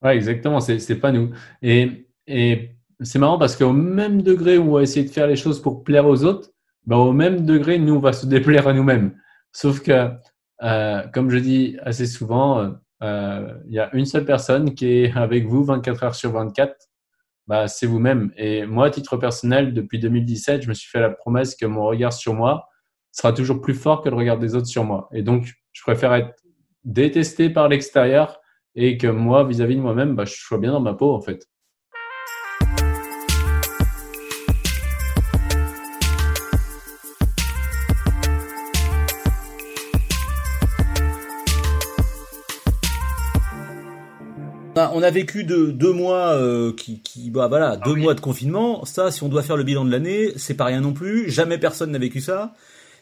Ouais, 0.00 0.14
exactement, 0.14 0.60
c'est, 0.60 0.94
pas 0.94 1.10
nous. 1.10 1.30
Et, 1.60 2.06
et 2.28 2.70
c'est 3.00 3.18
marrant 3.18 3.36
parce 3.36 3.56
qu'au 3.56 3.72
même 3.72 4.22
degré 4.22 4.56
où 4.56 4.70
on 4.70 4.74
va 4.74 4.82
essayer 4.82 5.04
de 5.04 5.10
faire 5.10 5.26
les 5.26 5.34
choses 5.34 5.60
pour 5.60 5.82
plaire 5.82 6.06
aux 6.06 6.22
autres, 6.22 6.50
ben, 6.86 6.98
au 6.98 7.12
même 7.12 7.44
degré, 7.44 7.80
nous, 7.80 7.94
on 7.94 7.98
va 7.98 8.12
se 8.12 8.26
déplaire 8.26 8.68
à 8.68 8.74
nous-mêmes. 8.74 9.10
Sauf 9.50 9.80
que, 9.80 10.08
euh, 10.62 11.02
comme 11.12 11.30
je 11.30 11.38
dis 11.38 11.76
assez 11.82 12.06
souvent, 12.06 12.76
euh, 13.02 13.54
il 13.66 13.74
y 13.74 13.80
a 13.80 13.90
une 13.92 14.06
seule 14.06 14.24
personne 14.24 14.74
qui 14.74 14.86
est 14.86 15.16
avec 15.16 15.46
vous 15.48 15.64
24 15.64 16.04
heures 16.04 16.14
sur 16.14 16.30
24, 16.30 16.76
bah, 17.52 17.68
c'est 17.68 17.84
vous-même. 17.84 18.32
Et 18.38 18.64
moi, 18.64 18.86
à 18.86 18.90
titre 18.90 19.18
personnel, 19.18 19.74
depuis 19.74 19.98
2017, 19.98 20.62
je 20.62 20.70
me 20.70 20.72
suis 20.72 20.88
fait 20.88 21.00
la 21.00 21.10
promesse 21.10 21.54
que 21.54 21.66
mon 21.66 21.84
regard 21.84 22.14
sur 22.14 22.32
moi 22.32 22.66
sera 23.10 23.34
toujours 23.34 23.60
plus 23.60 23.74
fort 23.74 24.00
que 24.00 24.08
le 24.08 24.16
regard 24.16 24.38
des 24.38 24.54
autres 24.54 24.68
sur 24.68 24.84
moi. 24.84 25.10
Et 25.12 25.22
donc, 25.22 25.52
je 25.72 25.82
préfère 25.82 26.14
être 26.14 26.34
détesté 26.84 27.50
par 27.50 27.68
l'extérieur 27.68 28.40
et 28.74 28.96
que 28.96 29.06
moi, 29.06 29.44
vis-à-vis 29.44 29.76
de 29.76 29.82
moi-même, 29.82 30.14
bah, 30.14 30.24
je 30.24 30.32
sois 30.34 30.56
bien 30.56 30.72
dans 30.72 30.80
ma 30.80 30.94
peau, 30.94 31.12
en 31.12 31.20
fait. 31.20 31.46
Bah, 44.82 44.90
on 44.94 45.02
a 45.04 45.12
vécu 45.12 45.44
de, 45.44 45.66
deux 45.66 45.92
mois 45.92 46.32
euh, 46.32 46.72
qui, 46.72 46.98
qui 47.02 47.30
bah 47.30 47.46
voilà, 47.46 47.76
deux 47.76 47.94
ah 47.94 48.00
mois 48.00 48.14
de 48.14 48.20
confinement. 48.20 48.84
Ça, 48.84 49.12
si 49.12 49.22
on 49.22 49.28
doit 49.28 49.44
faire 49.44 49.56
le 49.56 49.62
bilan 49.62 49.84
de 49.84 49.92
l'année, 49.92 50.32
c'est 50.34 50.54
pas 50.54 50.64
rien 50.64 50.80
non 50.80 50.92
plus. 50.92 51.30
Jamais 51.30 51.56
personne 51.56 51.92
n'a 51.92 52.00
vécu 52.00 52.20
ça. 52.20 52.52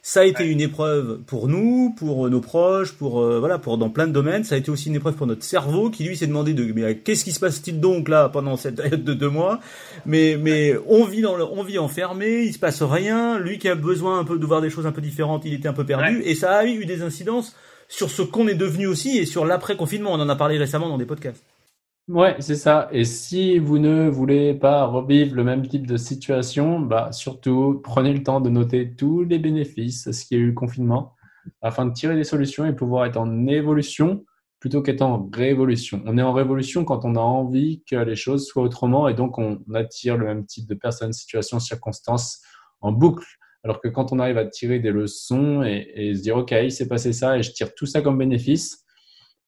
Ça 0.02 0.20
a 0.20 0.24
été 0.24 0.44
une 0.44 0.60
épreuve 0.60 1.20
pour 1.26 1.48
nous, 1.48 1.94
pour 1.96 2.28
nos 2.28 2.42
proches, 2.42 2.92
pour 2.92 3.22
euh, 3.22 3.40
voilà, 3.40 3.58
pour 3.58 3.78
dans 3.78 3.88
plein 3.88 4.06
de 4.06 4.12
domaines. 4.12 4.44
Ça 4.44 4.56
a 4.56 4.58
été 4.58 4.70
aussi 4.70 4.90
une 4.90 4.96
épreuve 4.96 5.14
pour 5.14 5.26
notre 5.26 5.42
cerveau 5.42 5.88
qui 5.88 6.04
lui 6.04 6.18
s'est 6.18 6.26
demandé 6.26 6.52
de 6.52 6.70
mais 6.70 6.98
qu'est-ce 6.98 7.24
qui 7.24 7.32
se 7.32 7.40
passe-t-il 7.40 7.80
donc 7.80 8.10
là 8.10 8.28
pendant 8.28 8.58
cette 8.58 8.76
période 8.76 9.02
de 9.02 9.14
deux 9.14 9.30
mois? 9.30 9.58
Mais 10.04 10.36
mais 10.38 10.74
on 10.86 11.06
vit 11.06 11.22
dans 11.22 11.36
le, 11.36 11.44
on 11.44 11.62
vit 11.62 11.78
enfermé, 11.78 12.42
il 12.42 12.52
se 12.52 12.58
passe 12.58 12.82
rien. 12.82 13.38
Lui 13.38 13.58
qui 13.58 13.70
a 13.70 13.74
besoin 13.74 14.18
un 14.18 14.24
peu 14.24 14.38
de 14.38 14.44
voir 14.44 14.60
des 14.60 14.68
choses 14.68 14.86
un 14.86 14.92
peu 14.92 15.00
différentes, 15.00 15.46
il 15.46 15.54
était 15.54 15.68
un 15.68 15.72
peu 15.72 15.86
perdu 15.86 16.20
et 16.26 16.34
ça 16.34 16.58
a 16.58 16.66
eu 16.66 16.84
des 16.84 17.00
incidences 17.00 17.56
sur 17.88 18.10
ce 18.10 18.20
qu'on 18.20 18.48
est 18.48 18.54
devenu 18.54 18.86
aussi 18.86 19.16
et 19.16 19.24
sur 19.24 19.46
l'après 19.46 19.76
confinement. 19.76 20.12
On 20.12 20.20
en 20.20 20.28
a 20.28 20.36
parlé 20.36 20.58
récemment 20.58 20.90
dans 20.90 20.98
des 20.98 21.06
podcasts. 21.06 21.42
Ouais, 22.10 22.34
c'est 22.40 22.56
ça. 22.56 22.88
Et 22.90 23.04
si 23.04 23.58
vous 23.60 23.78
ne 23.78 24.08
voulez 24.08 24.52
pas 24.54 24.84
revivre 24.86 25.36
le 25.36 25.44
même 25.44 25.66
type 25.68 25.86
de 25.86 25.96
situation, 25.96 26.80
bah 26.80 27.12
surtout 27.12 27.80
prenez 27.84 28.12
le 28.12 28.24
temps 28.24 28.40
de 28.40 28.50
noter 28.50 28.96
tous 28.96 29.22
les 29.22 29.38
bénéfices 29.38 30.10
ce 30.10 30.24
qui 30.24 30.34
a 30.34 30.38
eu 30.38 30.46
le 30.48 30.52
confinement 30.52 31.14
afin 31.62 31.86
de 31.86 31.92
tirer 31.92 32.16
des 32.16 32.24
solutions 32.24 32.66
et 32.66 32.72
pouvoir 32.74 33.06
être 33.06 33.16
en 33.16 33.46
évolution 33.46 34.24
plutôt 34.58 34.82
qu'être 34.82 35.02
en 35.02 35.30
révolution. 35.32 36.02
On 36.04 36.18
est 36.18 36.22
en 36.22 36.32
révolution 36.32 36.84
quand 36.84 37.04
on 37.04 37.14
a 37.14 37.20
envie 37.20 37.82
que 37.88 37.96
les 37.96 38.16
choses 38.16 38.46
soient 38.46 38.64
autrement 38.64 39.08
et 39.08 39.14
donc 39.14 39.38
on 39.38 39.60
attire 39.74 40.16
le 40.16 40.26
même 40.26 40.46
type 40.46 40.66
de 40.68 40.74
personnes, 40.74 41.12
situations, 41.12 41.60
circonstances 41.60 42.40
en 42.80 42.90
boucle. 42.92 43.26
Alors 43.62 43.80
que 43.80 43.88
quand 43.88 44.12
on 44.12 44.18
arrive 44.18 44.38
à 44.38 44.46
tirer 44.46 44.80
des 44.80 44.90
leçons 44.90 45.62
et, 45.62 45.88
et 45.94 46.14
se 46.16 46.22
dire, 46.22 46.36
OK, 46.38 46.50
il 46.50 46.72
s'est 46.72 46.88
passé 46.88 47.12
ça 47.12 47.38
et 47.38 47.42
je 47.44 47.52
tire 47.52 47.74
tout 47.74 47.86
ça 47.86 48.02
comme 48.02 48.18
bénéfice, 48.18 48.84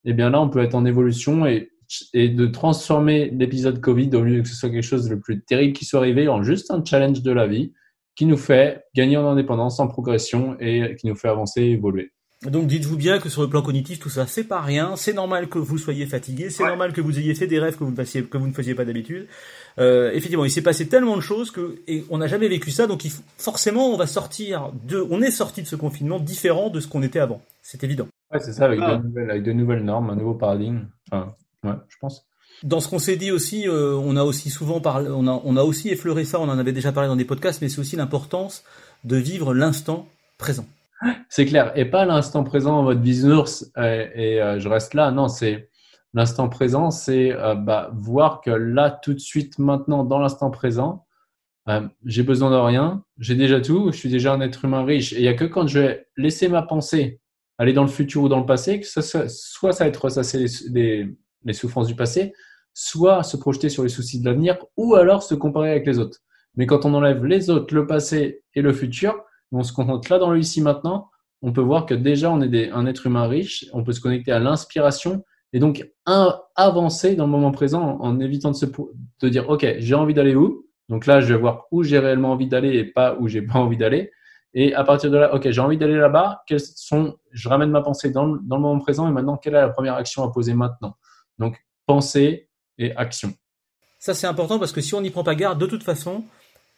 eh 0.04 0.12
bien 0.12 0.30
là, 0.30 0.40
on 0.40 0.48
peut 0.48 0.60
être 0.62 0.74
en 0.74 0.84
évolution 0.84 1.46
et 1.46 1.71
et 2.14 2.28
de 2.28 2.46
transformer 2.46 3.30
l'épisode 3.30 3.80
Covid 3.80 4.10
au 4.14 4.22
lieu 4.22 4.42
que 4.42 4.48
ce 4.48 4.54
soit 4.54 4.70
quelque 4.70 4.82
chose 4.82 5.04
de 5.04 5.10
le 5.10 5.20
plus 5.20 5.42
terrible 5.42 5.72
qui 5.72 5.84
soit 5.84 6.00
arrivé 6.00 6.28
en 6.28 6.42
juste 6.42 6.70
un 6.70 6.84
challenge 6.84 7.22
de 7.22 7.32
la 7.32 7.46
vie 7.46 7.72
qui 8.14 8.26
nous 8.26 8.36
fait 8.36 8.84
gagner 8.94 9.16
en 9.16 9.26
indépendance, 9.26 9.80
en 9.80 9.88
progression 9.88 10.56
et 10.60 10.96
qui 10.96 11.06
nous 11.06 11.14
fait 11.14 11.28
avancer 11.28 11.62
et 11.62 11.70
évoluer. 11.72 12.12
Donc 12.50 12.66
dites-vous 12.66 12.96
bien 12.96 13.20
que 13.20 13.28
sur 13.28 13.42
le 13.42 13.48
plan 13.48 13.62
cognitif, 13.62 14.00
tout 14.00 14.08
ça, 14.08 14.26
c'est 14.26 14.44
pas 14.44 14.60
rien. 14.60 14.96
C'est 14.96 15.12
normal 15.12 15.48
que 15.48 15.58
vous 15.58 15.78
soyez 15.78 16.06
fatigué. 16.06 16.50
C'est 16.50 16.64
normal 16.64 16.92
que 16.92 17.00
vous 17.00 17.16
ayez 17.18 17.34
fait 17.36 17.46
des 17.46 17.60
rêves 17.60 17.76
que 17.76 17.84
vous 17.84 17.92
ne 17.92 17.96
faisiez, 17.96 18.24
que 18.24 18.36
vous 18.36 18.48
ne 18.48 18.52
faisiez 18.52 18.74
pas 18.74 18.84
d'habitude. 18.84 19.28
Euh, 19.78 20.10
effectivement, 20.12 20.44
il 20.44 20.50
s'est 20.50 20.62
passé 20.62 20.88
tellement 20.88 21.14
de 21.16 21.20
choses 21.20 21.52
que 21.52 21.76
et 21.86 22.04
on 22.10 22.18
n'a 22.18 22.26
jamais 22.26 22.48
vécu 22.48 22.72
ça. 22.72 22.88
Donc 22.88 23.04
il, 23.04 23.12
forcément, 23.38 23.94
on 23.94 23.96
va 23.96 24.08
sortir 24.08 24.72
de, 24.88 25.06
on 25.08 25.22
est 25.22 25.30
sorti 25.30 25.62
de 25.62 25.68
ce 25.68 25.76
confinement 25.76 26.18
différent 26.18 26.68
de 26.68 26.80
ce 26.80 26.88
qu'on 26.88 27.04
était 27.04 27.20
avant. 27.20 27.40
C'est 27.62 27.84
évident. 27.84 28.08
Ouais, 28.32 28.40
c'est 28.40 28.52
ça, 28.52 28.64
avec, 28.64 28.80
de 28.80 29.06
nouvelles, 29.06 29.30
avec 29.30 29.42
de 29.44 29.52
nouvelles 29.52 29.84
normes, 29.84 30.10
un 30.10 30.16
nouveau 30.16 30.34
paradigme. 30.34 30.86
Enfin, 31.12 31.32
Ouais, 31.64 31.74
je 31.88 31.96
pense. 32.00 32.26
Dans 32.62 32.80
ce 32.80 32.88
qu'on 32.88 32.98
s'est 32.98 33.16
dit 33.16 33.30
aussi, 33.30 33.66
euh, 33.66 33.94
on 33.94 34.16
a 34.16 34.22
aussi 34.22 34.50
souvent 34.50 34.80
parlé, 34.80 35.08
on 35.10 35.26
a, 35.26 35.40
on 35.44 35.56
a 35.56 35.62
aussi 35.62 35.88
effleuré 35.88 36.24
ça, 36.24 36.40
on 36.40 36.48
en 36.48 36.58
avait 36.58 36.72
déjà 36.72 36.92
parlé 36.92 37.08
dans 37.08 37.16
des 37.16 37.24
podcasts, 37.24 37.60
mais 37.60 37.68
c'est 37.68 37.80
aussi 37.80 37.96
l'importance 37.96 38.62
de 39.04 39.16
vivre 39.16 39.54
l'instant 39.54 40.06
présent. 40.38 40.66
C'est 41.28 41.46
clair, 41.46 41.72
et 41.76 41.84
pas 41.84 42.04
l'instant 42.04 42.44
présent 42.44 42.78
en 42.78 42.82
mode 42.84 43.02
business 43.02 43.72
et, 43.76 44.10
et 44.14 44.42
euh, 44.42 44.60
je 44.60 44.68
reste 44.68 44.94
là. 44.94 45.10
Non, 45.10 45.26
c'est 45.26 45.70
l'instant 46.14 46.48
présent, 46.48 46.90
c'est 46.90 47.32
euh, 47.32 47.54
bah, 47.54 47.90
voir 47.94 48.40
que 48.40 48.50
là, 48.50 48.90
tout 48.90 49.14
de 49.14 49.18
suite, 49.18 49.58
maintenant, 49.58 50.04
dans 50.04 50.18
l'instant 50.18 50.50
présent, 50.50 51.06
j'ai 52.04 52.24
besoin 52.24 52.50
de 52.50 52.56
rien, 52.56 53.04
j'ai 53.18 53.36
déjà 53.36 53.60
tout, 53.60 53.92
je 53.92 53.96
suis 53.96 54.08
déjà 54.08 54.32
un 54.32 54.40
être 54.40 54.64
humain 54.64 54.84
riche. 54.84 55.12
Et 55.12 55.18
il 55.18 55.22
n'y 55.22 55.28
a 55.28 55.34
que 55.34 55.44
quand 55.44 55.68
je 55.68 55.78
vais 55.78 56.06
laisser 56.16 56.48
ma 56.48 56.62
pensée 56.62 57.20
aller 57.58 57.72
dans 57.72 57.82
le 57.82 57.88
futur 57.88 58.22
ou 58.22 58.28
dans 58.28 58.40
le 58.40 58.46
passé, 58.46 58.80
que 58.80 58.86
ça, 58.86 59.28
soit 59.28 59.72
ça 59.72 59.84
va 59.84 59.88
être 59.88 60.04
ressasser 60.04 60.46
les, 60.70 61.14
les 61.44 61.52
souffrances 61.52 61.88
du 61.88 61.94
passé, 61.94 62.32
soit 62.74 63.22
se 63.22 63.36
projeter 63.36 63.68
sur 63.68 63.82
les 63.82 63.88
soucis 63.88 64.20
de 64.20 64.24
l'avenir, 64.24 64.58
ou 64.76 64.94
alors 64.94 65.22
se 65.22 65.34
comparer 65.34 65.70
avec 65.70 65.86
les 65.86 65.98
autres. 65.98 66.18
Mais 66.56 66.66
quand 66.66 66.84
on 66.84 66.94
enlève 66.94 67.24
les 67.24 67.50
autres, 67.50 67.74
le 67.74 67.86
passé 67.86 68.42
et 68.54 68.62
le 68.62 68.72
futur, 68.72 69.22
on 69.52 69.62
se 69.62 69.72
concentre 69.72 70.10
là 70.10 70.18
dans 70.18 70.30
le 70.30 70.38
ici 70.38 70.60
maintenant, 70.60 71.10
on 71.42 71.52
peut 71.52 71.60
voir 71.60 71.86
que 71.86 71.94
déjà 71.94 72.30
on 72.30 72.40
est 72.40 72.70
un 72.70 72.86
être 72.86 73.06
humain 73.06 73.26
riche, 73.26 73.66
on 73.72 73.84
peut 73.84 73.92
se 73.92 74.00
connecter 74.00 74.32
à 74.32 74.38
l'inspiration 74.38 75.24
et 75.52 75.58
donc 75.58 75.86
avancer 76.56 77.14
dans 77.14 77.26
le 77.26 77.30
moment 77.30 77.50
présent 77.50 77.98
en, 78.00 78.20
évitant 78.20 78.50
de 78.50 78.56
se 78.56 78.66
de 78.66 79.28
dire 79.28 79.48
ok 79.50 79.76
j'ai 79.78 79.94
envie 79.94 80.14
d'aller 80.14 80.34
où? 80.34 80.66
Donc 80.88 81.06
là 81.06 81.20
je 81.20 81.32
vais 81.32 81.38
voir 81.38 81.66
où 81.70 81.82
j'ai 81.82 81.98
réellement 81.98 82.32
envie 82.32 82.46
d'aller 82.46 82.76
et 82.76 82.84
pas 82.84 83.16
où 83.18 83.28
j'ai 83.28 83.42
pas 83.46 83.58
envie 83.58 83.76
d'aller. 83.76 84.10
Et 84.54 84.74
à 84.74 84.84
partir 84.84 85.10
de 85.10 85.18
là 85.18 85.34
ok 85.34 85.50
j'ai 85.50 85.60
envie 85.60 85.78
d'aller 85.78 85.96
là-bas 85.96 86.42
quelles 86.46 86.60
sont 86.60 87.16
je 87.32 87.48
ramène 87.48 87.70
ma 87.70 87.82
pensée 87.82 88.10
dans 88.10 88.26
dans 88.26 88.56
le 88.56 88.62
moment 88.62 88.78
présent 88.78 89.08
et 89.08 89.12
maintenant 89.12 89.36
quelle 89.36 89.54
est 89.54 89.60
la 89.60 89.68
première 89.68 89.94
action 89.94 90.22
à 90.22 90.30
poser 90.30 90.54
maintenant? 90.54 90.96
Donc, 91.38 91.56
pensée 91.86 92.48
et 92.78 92.94
action. 92.96 93.34
Ça, 93.98 94.14
c'est 94.14 94.26
important 94.26 94.58
parce 94.58 94.72
que 94.72 94.80
si 94.80 94.94
on 94.94 95.00
n'y 95.00 95.10
prend 95.10 95.24
pas 95.24 95.34
garde, 95.34 95.60
de 95.60 95.66
toute 95.66 95.84
façon, 95.84 96.24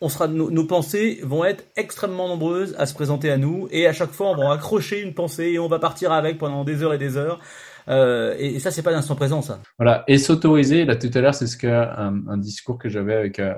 on 0.01 0.09
sera, 0.09 0.29
nos, 0.29 0.65
pensées 0.65 1.21
vont 1.23 1.45
être 1.45 1.65
extrêmement 1.77 2.29
nombreuses 2.29 2.75
à 2.79 2.87
se 2.87 2.95
présenter 2.95 3.31
à 3.31 3.39
nous 3.39 3.69
et 3.71 3.87
à 3.87 3.93
chaque 3.93 4.11
fois, 4.11 4.29
on 4.29 4.37
va 4.37 4.53
accrocher 4.53 5.01
une 5.01 5.15
pensée 5.15 5.45
et 5.45 5.59
on 5.59 5.69
va 5.69 5.79
partir 5.79 6.13
avec 6.13 6.37
pendant 6.39 6.65
des 6.65 6.83
heures 6.83 6.93
et 6.93 6.99
des 6.99 7.17
heures. 7.17 7.41
Euh, 7.89 8.35
et, 8.39 8.59
ça, 8.61 8.71
c'est 8.71 8.83
pas 8.83 8.91
l'instant 8.91 9.15
présent, 9.15 9.43
ça. 9.43 9.61
Voilà. 9.79 10.05
Et 10.09 10.19
s'autoriser, 10.19 10.85
là, 10.85 10.97
tout 10.97 11.11
à 11.15 11.21
l'heure, 11.21 11.35
c'est 11.35 11.47
ce 11.47 11.57
que, 11.57 11.67
un, 11.67 12.39
discours 12.39 12.79
que 12.79 12.89
j'avais 12.89 13.15
avec 13.15 13.39
euh, 13.39 13.55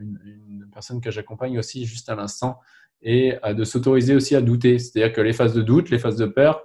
une, 0.00 0.66
personne 0.72 1.00
que 1.00 1.10
j'accompagne 1.10 1.58
aussi 1.58 1.84
juste 1.84 2.08
à 2.08 2.14
l'instant, 2.14 2.60
et 3.02 3.36
euh, 3.44 3.54
de 3.54 3.64
s'autoriser 3.64 4.14
aussi 4.14 4.36
à 4.36 4.40
douter. 4.40 4.78
C'est-à-dire 4.78 5.12
que 5.12 5.20
les 5.20 5.32
phases 5.32 5.54
de 5.54 5.62
doute, 5.62 5.90
les 5.90 5.98
phases 5.98 6.16
de 6.16 6.26
peur, 6.26 6.62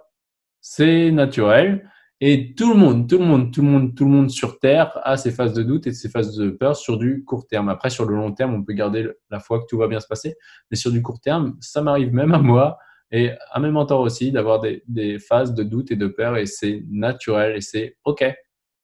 c'est 0.62 1.12
naturel. 1.12 1.90
Et 2.22 2.56
tout 2.56 2.72
le 2.72 2.80
monde, 2.80 3.10
tout 3.10 3.18
le 3.18 3.26
monde, 3.26 3.52
tout 3.54 3.62
le 3.62 3.68
monde, 3.68 3.96
tout 3.96 4.06
le 4.06 4.12
monde 4.12 4.30
sur 4.30 4.60
Terre 4.60 4.98
a 5.04 5.18
ses 5.18 5.32
phases 5.32 5.54
de 5.54 5.64
doute 5.64 5.86
et 5.86 5.92
ses 5.92 6.08
phases 6.10 6.36
de 6.38 6.50
peur 6.50 6.78
sur 6.78 6.98
du 6.98 7.26
court 7.26 7.46
terme. 7.46 7.68
Après, 7.68 7.90
sur 7.90 8.06
le 8.06 8.16
long 8.16 8.32
terme, 8.32 8.54
on 8.54 8.64
peut 8.64 8.74
garder 8.74 9.10
la 9.30 9.40
foi 9.40 9.60
que 9.60 9.66
tout 9.68 9.78
va 9.78 9.88
bien 9.90 10.00
se 10.00 10.08
passer. 10.08 10.36
Mais 10.72 10.78
sur 10.78 10.92
du 10.92 11.02
court 11.02 11.20
terme, 11.20 11.58
ça 11.60 11.82
m'arrive 11.82 12.14
même 12.14 12.34
à 12.34 12.40
moi 12.40 12.78
Et 13.12 13.32
à 13.52 13.60
mes 13.60 13.70
mentors 13.70 14.00
aussi, 14.00 14.32
d'avoir 14.32 14.62
des, 14.62 15.20
phases 15.20 15.54
de 15.54 15.64
doute 15.64 15.92
et 15.92 15.98
de 15.98 16.08
peur, 16.08 16.38
et 16.38 16.46
c'est 16.46 16.84
naturel 16.90 17.58
et 17.58 17.62
c'est 17.62 17.98
OK. 18.06 18.24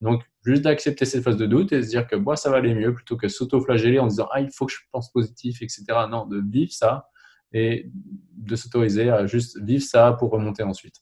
Donc, 0.02 0.24
juste 0.46 0.64
d'accepter 0.64 1.06
cette 1.06 1.24
phase 1.24 1.38
de 1.38 1.46
doute 1.46 1.72
et 1.72 1.84
se 1.84 1.90
dire 1.90 2.08
que 2.08 2.16
moi, 2.18 2.36
ça 2.36 2.50
va 2.50 2.58
aller 2.58 2.74
mieux 2.76 2.94
plutôt 2.94 3.16
que 3.16 3.30
s'auto-flageller 3.30 4.00
en 4.00 4.08
disant 4.08 4.28
Ah, 4.32 4.42
il 4.42 4.52
faut 4.52 4.66
que 4.66 4.74
je 4.74 4.80
pense 4.92 5.10
positif, 5.12 5.62
etc. 5.62 5.86
Non, 6.10 6.26
de 6.26 6.42
vivre 6.46 6.74
ça 6.74 7.08
et 7.54 7.90
de 8.38 8.56
s'autoriser 8.56 9.10
à 9.10 9.26
juste 9.26 9.58
vivre 9.62 9.84
ça 9.84 10.14
pour 10.14 10.32
remonter 10.32 10.64
ensuite. 10.64 11.02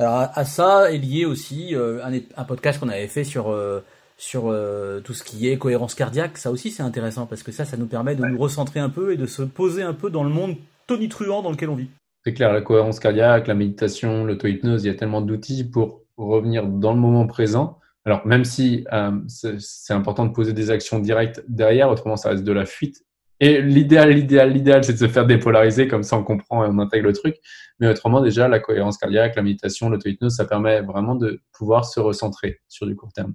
Alors, 0.00 0.30
à 0.34 0.44
ça 0.46 0.90
est 0.90 0.96
lié 0.96 1.26
aussi 1.26 1.76
euh, 1.76 2.02
un, 2.02 2.14
un, 2.14 2.44
podcast 2.44 2.80
qu'on 2.80 2.88
avait 2.88 3.06
fait 3.06 3.22
sur. 3.22 3.50
Euh, 3.50 3.84
sur 4.16 4.48
euh, 4.48 5.00
tout 5.00 5.14
ce 5.14 5.24
qui 5.24 5.48
est 5.48 5.56
cohérence 5.56 5.94
cardiaque, 5.94 6.36
ça 6.36 6.50
aussi 6.50 6.70
c'est 6.70 6.82
intéressant 6.82 7.24
parce 7.24 7.42
que 7.42 7.52
ça, 7.52 7.64
ça 7.64 7.78
nous 7.78 7.86
permet 7.86 8.14
de 8.14 8.22
nous 8.22 8.38
recentrer 8.38 8.78
un 8.78 8.90
peu 8.90 9.14
et 9.14 9.16
de 9.16 9.24
se 9.24 9.40
poser 9.40 9.82
un 9.82 9.94
peu 9.94 10.10
dans 10.10 10.24
le 10.24 10.28
monde 10.28 10.56
tonitruant 10.86 11.40
dans 11.40 11.50
lequel 11.50 11.70
on 11.70 11.74
vit. 11.74 11.88
C'est 12.22 12.34
clair, 12.34 12.52
la 12.52 12.60
cohérence 12.60 13.00
cardiaque, 13.00 13.46
la 13.46 13.54
méditation, 13.54 14.26
l'auto-hypnose, 14.26 14.84
il 14.84 14.88
y 14.88 14.90
a 14.90 14.94
tellement 14.94 15.22
d'outils 15.22 15.64
pour 15.64 16.02
revenir 16.18 16.66
dans 16.66 16.92
le 16.92 17.00
moment 17.00 17.26
présent. 17.26 17.78
Alors, 18.04 18.26
même 18.26 18.44
si 18.44 18.84
euh, 18.92 19.12
c'est 19.26 19.94
important 19.94 20.26
de 20.26 20.32
poser 20.32 20.52
des 20.52 20.70
actions 20.70 20.98
directes 20.98 21.42
derrière, 21.48 21.88
autrement 21.88 22.16
ça 22.16 22.28
reste 22.28 22.44
de 22.44 22.52
la 22.52 22.66
fuite. 22.66 23.06
Et 23.40 23.62
l'idéal, 23.62 24.10
l'idéal, 24.10 24.52
l'idéal, 24.52 24.84
c'est 24.84 24.92
de 24.92 24.98
se 24.98 25.08
faire 25.08 25.26
dépolariser, 25.26 25.88
comme 25.88 26.02
ça 26.02 26.16
on 26.16 26.22
comprend 26.22 26.64
et 26.64 26.68
on 26.70 26.78
intègre 26.78 27.06
le 27.06 27.14
truc. 27.14 27.36
Mais 27.78 27.88
autrement, 27.88 28.20
déjà, 28.20 28.48
la 28.48 28.60
cohérence 28.60 28.98
cardiaque, 28.98 29.34
la 29.36 29.42
méditation, 29.42 29.88
l'auto-hypnose, 29.88 30.36
ça 30.36 30.44
permet 30.44 30.82
vraiment 30.82 31.14
de 31.14 31.40
pouvoir 31.52 31.86
se 31.86 32.00
recentrer 32.00 32.60
sur 32.68 32.86
du 32.86 32.94
court 32.94 33.12
terme. 33.12 33.34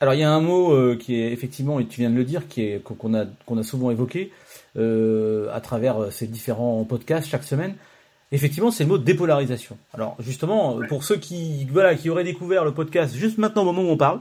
Alors 0.00 0.14
il 0.14 0.20
y 0.20 0.24
a 0.24 0.32
un 0.32 0.40
mot 0.40 0.72
euh, 0.72 0.96
qui 0.96 1.20
est 1.20 1.30
effectivement, 1.30 1.78
et 1.78 1.86
tu 1.86 2.00
viens 2.00 2.10
de 2.10 2.16
le 2.16 2.24
dire, 2.24 2.48
qui 2.48 2.62
est 2.62 2.82
qu'on 2.82 3.14
a 3.14 3.26
qu'on 3.44 3.58
a 3.58 3.62
souvent 3.62 3.90
évoqué 3.90 4.32
euh, 4.78 5.48
à 5.52 5.60
travers 5.60 6.02
euh, 6.02 6.10
ces 6.10 6.26
différents 6.26 6.82
podcasts 6.84 7.28
chaque 7.28 7.44
semaine. 7.44 7.74
Effectivement, 8.32 8.70
c'est 8.70 8.84
le 8.84 8.88
mot 8.88 8.96
dépolarisation. 8.96 9.76
Alors 9.92 10.16
justement, 10.18 10.80
pour 10.88 11.04
ceux 11.04 11.16
qui 11.16 11.66
voilà 11.70 11.94
qui 11.96 12.08
auraient 12.08 12.24
découvert 12.24 12.64
le 12.64 12.72
podcast 12.72 13.14
juste 13.14 13.36
maintenant 13.36 13.62
au 13.62 13.66
moment 13.66 13.82
où 13.82 13.92
on 13.92 13.98
parle, 13.98 14.20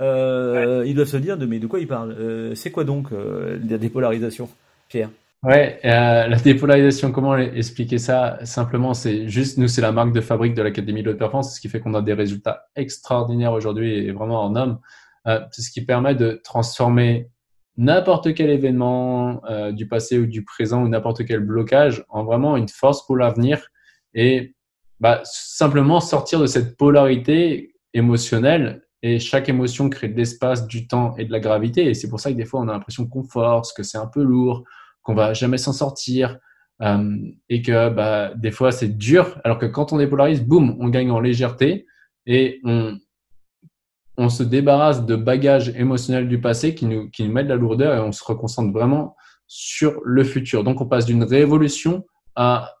euh, 0.00 0.84
ils 0.86 0.94
doivent 0.94 1.08
se 1.08 1.16
dire 1.16 1.36
de 1.36 1.46
mais 1.46 1.58
de 1.58 1.66
quoi 1.66 1.80
ils 1.80 1.88
parlent? 1.88 2.16
Euh, 2.18 2.54
c'est 2.54 2.70
quoi 2.70 2.84
donc 2.84 3.08
la 3.12 3.78
dépolarisation, 3.78 4.48
Pierre? 4.88 5.10
Ouais, 5.44 5.78
la 5.84 6.36
dépolarisation, 6.36 7.12
comment 7.12 7.36
expliquer 7.36 7.98
ça? 7.98 8.38
Simplement, 8.44 8.92
c'est 8.94 9.28
juste, 9.28 9.58
nous, 9.58 9.68
c'est 9.68 9.80
la 9.80 9.92
marque 9.92 10.12
de 10.12 10.20
fabrique 10.20 10.54
de 10.54 10.62
l'Académie 10.62 11.02
de 11.02 11.10
haute 11.10 11.18
performance, 11.18 11.54
ce 11.54 11.60
qui 11.60 11.68
fait 11.68 11.80
qu'on 11.80 11.94
a 11.94 12.02
des 12.02 12.14
résultats 12.14 12.66
extraordinaires 12.74 13.52
aujourd'hui 13.52 14.06
et 14.06 14.10
vraiment 14.10 14.42
en 14.42 14.56
homme. 14.56 14.80
Euh, 15.28 15.40
c'est 15.52 15.62
ce 15.62 15.70
qui 15.70 15.84
permet 15.84 16.14
de 16.14 16.40
transformer 16.42 17.30
n'importe 17.76 18.34
quel 18.34 18.50
événement 18.50 19.42
euh, 19.48 19.72
du 19.72 19.86
passé 19.86 20.18
ou 20.18 20.26
du 20.26 20.42
présent 20.42 20.82
ou 20.82 20.88
n'importe 20.88 21.24
quel 21.26 21.40
blocage 21.40 22.04
en 22.08 22.24
vraiment 22.24 22.56
une 22.56 22.68
force 22.68 23.06
pour 23.06 23.16
l'avenir 23.16 23.68
et 24.14 24.54
bah, 25.00 25.20
simplement 25.24 26.00
sortir 26.00 26.40
de 26.40 26.46
cette 26.46 26.76
polarité 26.76 27.74
émotionnelle 27.94 28.82
et 29.02 29.18
chaque 29.18 29.48
émotion 29.48 29.88
crée 29.88 30.08
de 30.08 30.16
l'espace, 30.16 30.66
du 30.66 30.88
temps 30.88 31.14
et 31.16 31.24
de 31.24 31.32
la 31.32 31.40
gravité 31.40 31.86
et 31.86 31.94
c'est 31.94 32.08
pour 32.08 32.20
ça 32.20 32.32
que 32.32 32.36
des 32.36 32.44
fois 32.44 32.60
on 32.60 32.68
a 32.68 32.72
l'impression 32.72 33.06
qu'on 33.06 33.24
force, 33.24 33.72
que 33.72 33.82
c'est 33.82 33.98
un 33.98 34.06
peu 34.06 34.22
lourd, 34.22 34.64
qu'on 35.02 35.14
va 35.14 35.34
jamais 35.34 35.58
s'en 35.58 35.72
sortir 35.72 36.38
euh, 36.82 37.16
et 37.48 37.62
que 37.62 37.90
bah, 37.90 38.32
des 38.34 38.50
fois 38.50 38.72
c'est 38.72 38.96
dur 38.96 39.40
alors 39.44 39.58
que 39.58 39.66
quand 39.66 39.92
on 39.92 39.98
dépolarise, 39.98 40.42
boum, 40.42 40.76
on 40.80 40.88
gagne 40.88 41.10
en 41.10 41.20
légèreté 41.20 41.86
et 42.28 42.60
on, 42.64 44.28
se 44.28 44.42
débarrasse 44.42 45.06
de 45.06 45.16
bagages 45.16 45.70
émotionnels 45.70 46.28
du 46.28 46.40
passé 46.40 46.74
qui 46.74 46.84
nous, 46.84 47.08
qui 47.08 47.24
nous 47.24 47.32
mettent 47.32 47.46
de 47.46 47.52
la 47.52 47.56
lourdeur 47.56 47.94
et 47.94 48.00
on 48.00 48.12
se 48.12 48.22
reconcentre 48.22 48.70
vraiment 48.70 49.16
sur 49.46 50.00
le 50.04 50.22
futur. 50.24 50.62
Donc, 50.62 50.80
on 50.80 50.86
passe 50.86 51.06
d'une 51.06 51.24
révolution 51.24 52.04
à 52.36 52.74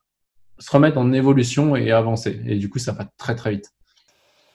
se 0.58 0.70
remettre 0.70 0.98
en 0.98 1.12
évolution 1.12 1.74
et 1.76 1.90
avancer. 1.90 2.42
Et 2.44 2.56
du 2.56 2.68
coup, 2.68 2.78
ça 2.78 2.92
va 2.92 3.06
très, 3.16 3.34
très 3.34 3.52
vite. 3.52 3.72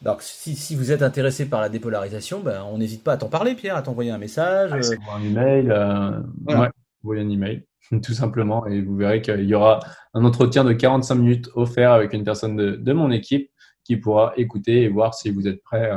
Donc, 0.04 0.22
si, 0.22 0.56
si 0.56 0.76
vous 0.76 0.92
êtes 0.92 1.02
intéressé 1.02 1.48
par 1.48 1.62
la 1.62 1.70
dépolarisation, 1.70 2.42
ben, 2.42 2.64
on 2.70 2.78
n'hésite 2.78 3.04
pas 3.04 3.14
à 3.14 3.18
t'en 3.18 3.30
parler, 3.30 3.56
Pierre, 3.56 3.78
à 3.78 3.82
t'envoyer 3.82 4.12
un 4.12 4.18
message. 4.18 4.72
Ah, 4.74 4.76
euh... 4.76 5.18
un 5.18 5.24
email. 5.24 5.72
Euh... 5.72 6.20
Ouais, 6.46 6.70
envoyez 7.04 7.24
un 7.24 7.30
email, 7.30 7.66
tout 8.04 8.14
simplement. 8.14 8.68
Et 8.68 8.82
vous 8.82 8.98
verrez 8.98 9.22
qu'il 9.22 9.46
y 9.46 9.56
aura 9.56 9.80
un 10.14 10.26
entretien 10.26 10.66
de 10.66 10.74
45 10.74 11.16
minutes 11.16 11.50
offert 11.56 11.94
avec 11.94 12.14
une 12.14 12.26
personne 12.26 12.58
de, 12.58 12.72
de 12.72 12.94
mon 12.94 13.12
équipe 13.12 13.50
qui 13.86 13.96
pourra 13.96 14.34
écouter 14.36 14.84
et 14.84 14.90
voir 14.90 15.14
si 15.14 15.32
vous 15.32 15.48
êtes 15.48 15.64
prêt 15.64 15.92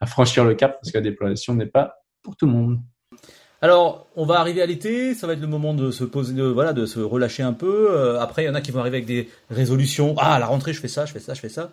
à 0.00 0.06
franchir 0.06 0.44
le 0.44 0.54
cap 0.54 0.78
parce 0.80 0.92
que 0.92 0.98
la 0.98 1.02
déploration 1.02 1.54
n'est 1.54 1.66
pas 1.66 1.96
pour 2.22 2.36
tout 2.36 2.46
le 2.46 2.52
monde. 2.52 2.80
Alors, 3.60 4.06
on 4.14 4.24
va 4.24 4.38
arriver 4.38 4.62
à 4.62 4.66
l'été, 4.66 5.14
ça 5.14 5.26
va 5.26 5.32
être 5.32 5.40
le 5.40 5.48
moment 5.48 5.74
de 5.74 5.90
se 5.90 6.04
poser, 6.04 6.32
de, 6.32 6.44
voilà, 6.44 6.72
de 6.72 6.86
se 6.86 7.00
relâcher 7.00 7.42
un 7.42 7.52
peu. 7.52 7.88
Euh, 7.90 8.20
après, 8.20 8.44
il 8.44 8.46
y 8.46 8.48
en 8.48 8.54
a 8.54 8.60
qui 8.60 8.70
vont 8.70 8.78
arriver 8.78 8.98
avec 8.98 9.06
des 9.06 9.28
résolutions. 9.50 10.14
Ah, 10.16 10.36
à 10.36 10.38
la 10.38 10.46
rentrée, 10.46 10.72
je 10.72 10.80
fais 10.80 10.86
ça, 10.86 11.06
je 11.06 11.12
fais 11.12 11.18
ça, 11.18 11.34
je 11.34 11.40
fais 11.40 11.48
ça. 11.48 11.70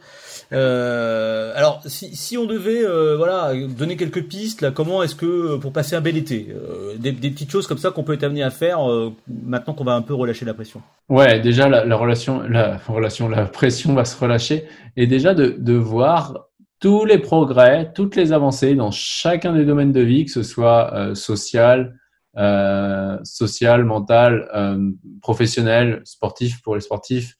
Euh, 0.51 1.53
alors, 1.55 1.83
si, 1.85 2.15
si 2.15 2.39
on 2.39 2.45
devait, 2.45 2.83
euh, 2.83 3.15
voilà, 3.17 3.53
donner 3.67 3.97
quelques 3.97 4.23
pistes, 4.23 4.61
là, 4.61 4.71
comment 4.71 5.03
est-ce 5.03 5.13
que 5.13 5.57
pour 5.57 5.71
passer 5.71 5.95
un 5.95 6.01
bel 6.01 6.17
été, 6.17 6.47
euh, 6.49 6.95
des, 6.97 7.11
des, 7.11 7.29
petites 7.29 7.51
choses 7.51 7.67
comme 7.67 7.77
ça 7.77 7.91
qu'on 7.91 8.03
peut 8.03 8.13
être 8.13 8.23
amené 8.23 8.41
à 8.41 8.49
faire 8.49 8.89
euh, 8.89 9.13
maintenant 9.27 9.75
qu'on 9.75 9.83
va 9.83 9.93
un 9.93 10.01
peu 10.01 10.15
relâcher 10.15 10.43
la 10.43 10.55
pression? 10.55 10.81
Ouais, 11.09 11.39
déjà 11.39 11.69
la, 11.69 11.85
la 11.85 11.95
relation, 11.95 12.41
la 12.49 12.77
relation, 12.87 13.29
la 13.29 13.45
pression 13.45 13.93
va 13.93 14.05
se 14.05 14.19
relâcher, 14.19 14.65
et 14.97 15.05
déjà 15.05 15.35
de, 15.35 15.55
de 15.55 15.73
voir 15.73 16.47
tous 16.85 17.03
les 17.03 17.17
progrès, 17.17 17.91
toutes 17.95 18.15
les 18.15 18.31
avancées 18.31 18.75
dans 18.75 18.91
chacun 18.91 19.53
des 19.53 19.65
domaines 19.65 19.91
de 19.91 20.01
vie, 20.01 20.23
que 20.23 20.29
ce 20.29 20.43
soit 20.43 20.93
euh, 20.93 21.15
social, 21.15 21.99
euh, 22.37 23.17
social, 23.23 23.83
mental, 23.85 24.47
euh, 24.53 24.91
professionnel, 25.19 26.03
sportif 26.05 26.61
pour 26.61 26.75
les 26.75 26.81
sportifs, 26.81 27.37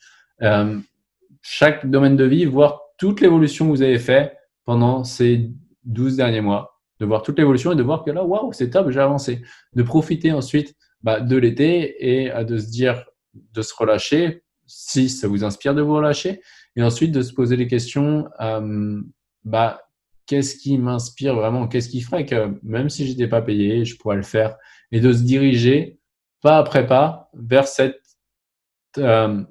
chaque 1.44 1.88
domaine 1.88 2.16
de 2.16 2.24
vie, 2.24 2.46
voir 2.46 2.82
toute 2.98 3.22
l'évolution 3.22 3.66
que 3.66 3.70
vous 3.70 3.84
avez 3.84 4.00
fait 4.00 4.36
pendant 4.64 5.04
ces 5.04 5.52
12 5.84 6.16
derniers 6.16 6.42
mois, 6.42 6.80
de 7.00 7.06
voir 7.06 7.22
toute 7.22 7.38
l'évolution 7.38 7.72
et 7.72 7.76
de 7.76 7.84
voir 7.84 8.04
que 8.04 8.10
là, 8.10 8.24
waouh, 8.24 8.52
c'est 8.52 8.72
top, 8.72 8.90
j'ai 8.90 9.00
avancé. 9.00 9.44
De 9.74 9.84
profiter 9.84 10.32
ensuite 10.32 10.74
bah, 11.04 11.20
de 11.20 11.38
l'été 11.38 12.24
et 12.24 12.44
de 12.46 12.58
se 12.58 12.72
dire, 12.72 13.06
de 13.54 13.62
se 13.62 13.76
relâcher, 13.78 14.42
si 14.66 15.08
ça 15.08 15.28
vous 15.28 15.44
inspire 15.44 15.76
de 15.76 15.84
vous 15.84 15.94
relâcher, 15.94 16.42
et 16.76 16.82
ensuite 16.82 17.12
de 17.12 17.22
se 17.22 17.32
poser 17.32 17.58
les 17.58 17.68
questions 17.68 18.28
bah, 19.46 19.82
qu'est-ce 20.26 20.56
qui 20.56 20.78
m'inspire 20.78 21.36
vraiment? 21.36 21.68
Qu'est-ce 21.68 21.90
qui 21.90 22.02
ferait 22.02 22.26
que 22.26 22.60
même 22.64 22.90
si 22.90 23.08
j'étais 23.08 23.28
pas 23.28 23.42
payé, 23.42 23.86
je 23.86 23.98
pourrais 23.98 24.16
le 24.18 24.24
faire? 24.24 24.58
Et 24.92 25.00
de 25.00 25.14
se 25.14 25.24
diriger 25.24 26.00
pas 26.42 26.58
après 26.58 26.86
pas 26.86 27.30
vers 27.34 27.68
cette 27.68 28.02
euh, 28.98 29.44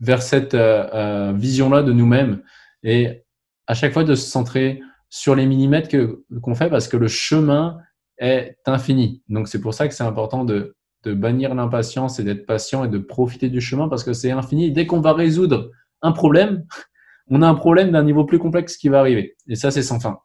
vers 0.00 0.22
cette 0.22 0.54
euh, 0.54 0.86
euh, 0.94 1.32
vision-là 1.34 1.82
de 1.82 1.92
nous-mêmes 1.92 2.42
et 2.82 3.24
à 3.66 3.74
chaque 3.74 3.92
fois 3.92 4.04
de 4.04 4.14
se 4.14 4.28
centrer 4.28 4.80
sur 5.08 5.34
les 5.34 5.46
millimètres 5.46 5.88
que 5.88 6.24
qu'on 6.42 6.54
fait 6.54 6.70
parce 6.70 6.88
que 6.88 6.96
le 6.96 7.08
chemin 7.08 7.78
est 8.18 8.58
infini. 8.66 9.22
Donc 9.28 9.48
c'est 9.48 9.60
pour 9.60 9.74
ça 9.74 9.88
que 9.88 9.94
c'est 9.94 10.04
important 10.04 10.44
de 10.44 10.76
de 11.04 11.14
bannir 11.14 11.54
l'impatience 11.54 12.18
et 12.18 12.24
d'être 12.24 12.46
patient 12.46 12.84
et 12.84 12.88
de 12.88 12.98
profiter 12.98 13.48
du 13.48 13.60
chemin 13.60 13.88
parce 13.88 14.02
que 14.02 14.12
c'est 14.12 14.32
infini. 14.32 14.72
Dès 14.72 14.86
qu'on 14.86 15.00
va 15.00 15.12
résoudre 15.12 15.70
un 16.02 16.12
problème, 16.12 16.64
on 17.30 17.42
a 17.42 17.48
un 17.48 17.54
problème 17.54 17.90
d'un 17.90 18.02
niveau 18.02 18.24
plus 18.24 18.38
complexe 18.38 18.76
qui 18.76 18.88
va 18.88 19.00
arriver. 19.00 19.36
Et 19.48 19.56
ça, 19.56 19.70
c'est 19.70 19.82
sans 19.82 20.00
fin. 20.00 20.18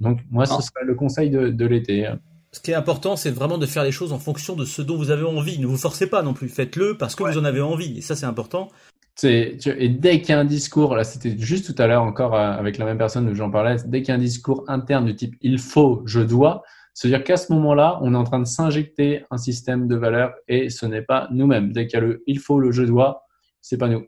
Donc, 0.00 0.20
moi, 0.30 0.46
ce 0.46 0.60
serait 0.60 0.84
le 0.84 0.94
conseil 0.94 1.30
de, 1.30 1.48
de 1.48 1.66
l'été. 1.66 2.10
Ce 2.50 2.60
qui 2.60 2.70
est 2.70 2.74
important, 2.74 3.16
c'est 3.16 3.30
vraiment 3.30 3.56
de 3.56 3.66
faire 3.66 3.84
les 3.84 3.92
choses 3.92 4.12
en 4.12 4.18
fonction 4.18 4.56
de 4.56 4.64
ce 4.64 4.82
dont 4.82 4.96
vous 4.96 5.10
avez 5.10 5.24
envie. 5.24 5.58
Ne 5.58 5.66
vous 5.66 5.78
forcez 5.78 6.08
pas 6.08 6.22
non 6.22 6.34
plus. 6.34 6.48
Faites-le 6.48 6.98
parce 6.98 7.14
que 7.14 7.22
ouais. 7.22 7.32
vous 7.32 7.38
en 7.38 7.44
avez 7.44 7.60
envie. 7.62 7.98
Et 7.98 8.00
ça, 8.02 8.16
c'est 8.16 8.26
important. 8.26 8.68
C'est, 9.14 9.58
et 9.66 9.88
dès 9.88 10.20
qu'il 10.20 10.30
y 10.30 10.32
a 10.32 10.40
un 10.40 10.44
discours, 10.44 10.96
là, 10.96 11.04
c'était 11.04 11.36
juste 11.38 11.72
tout 11.72 11.82
à 11.82 11.86
l'heure 11.86 12.02
encore 12.02 12.34
euh, 12.34 12.52
avec 12.52 12.78
la 12.78 12.84
même 12.84 12.98
personne 12.98 13.28
où 13.28 13.34
j'en 13.34 13.50
parlais, 13.50 13.76
dès 13.86 14.00
qu'il 14.00 14.08
y 14.08 14.12
a 14.12 14.14
un 14.14 14.18
discours 14.18 14.64
interne 14.68 15.04
du 15.04 15.14
type 15.14 15.36
il 15.42 15.58
faut, 15.58 16.02
je 16.06 16.20
dois, 16.20 16.62
se 16.94 17.08
dire 17.08 17.22
qu'à 17.24 17.36
ce 17.36 17.52
moment-là, 17.52 17.98
on 18.02 18.14
est 18.14 18.16
en 18.16 18.24
train 18.24 18.38
de 18.38 18.46
s'injecter 18.46 19.24
un 19.30 19.38
système 19.38 19.86
de 19.86 19.96
valeurs 19.96 20.34
et 20.48 20.70
ce 20.70 20.86
n'est 20.86 21.02
pas 21.02 21.28
nous-mêmes. 21.30 21.72
Dès 21.72 21.86
qu'il 21.86 21.98
y 22.00 22.02
a 22.02 22.06
le 22.06 22.22
il 22.26 22.38
faut, 22.38 22.58
le 22.58 22.70
je 22.70 22.82
dois, 22.82 23.24
c'est 23.60 23.78
pas 23.78 23.88
nous. 23.88 24.06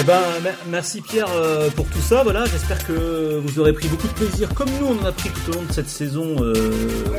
Eh 0.00 0.02
ben, 0.02 0.22
merci 0.70 1.02
Pierre 1.02 1.28
euh, 1.36 1.68
pour 1.68 1.86
tout 1.86 2.00
ça. 2.00 2.22
Voilà, 2.22 2.46
j'espère 2.46 2.86
que 2.86 3.38
vous 3.44 3.58
aurez 3.58 3.74
pris 3.74 3.86
beaucoup 3.86 4.06
de 4.06 4.12
plaisir, 4.14 4.48
comme 4.54 4.70
nous 4.80 4.86
on 4.86 5.02
en 5.02 5.04
a 5.04 5.12
pris 5.12 5.28
tout 5.28 5.50
au 5.50 5.54
long 5.56 5.62
de 5.62 5.72
cette 5.72 5.90
saison, 5.90 6.36
euh, 6.40 6.72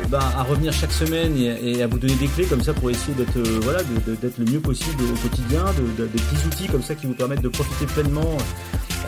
bah, 0.10 0.34
à 0.36 0.42
revenir 0.42 0.74
chaque 0.74 0.92
semaine 0.92 1.38
et, 1.38 1.84
à 1.84 1.88
vous 1.88 2.00
donner 2.00 2.16
des 2.16 2.26
clés 2.26 2.46
comme 2.46 2.64
ça 2.64 2.74
pour 2.74 2.90
essayer 2.90 3.14
d'être 3.14 3.38
euh, 3.38 3.60
voilà, 3.62 3.84
d'être 3.84 4.40
le 4.40 4.46
mieux 4.46 4.60
possible 4.60 5.04
au 5.04 5.16
quotidien, 5.18 5.64
de, 5.74 6.02
de, 6.04 6.08
des 6.08 6.20
petits 6.20 6.48
outils 6.48 6.68
comme 6.70 6.82
ça 6.82 6.96
qui 6.96 7.06
vous 7.06 7.14
permettent 7.14 7.44
de 7.44 7.50
profiter 7.50 7.86
pleinement. 7.86 8.38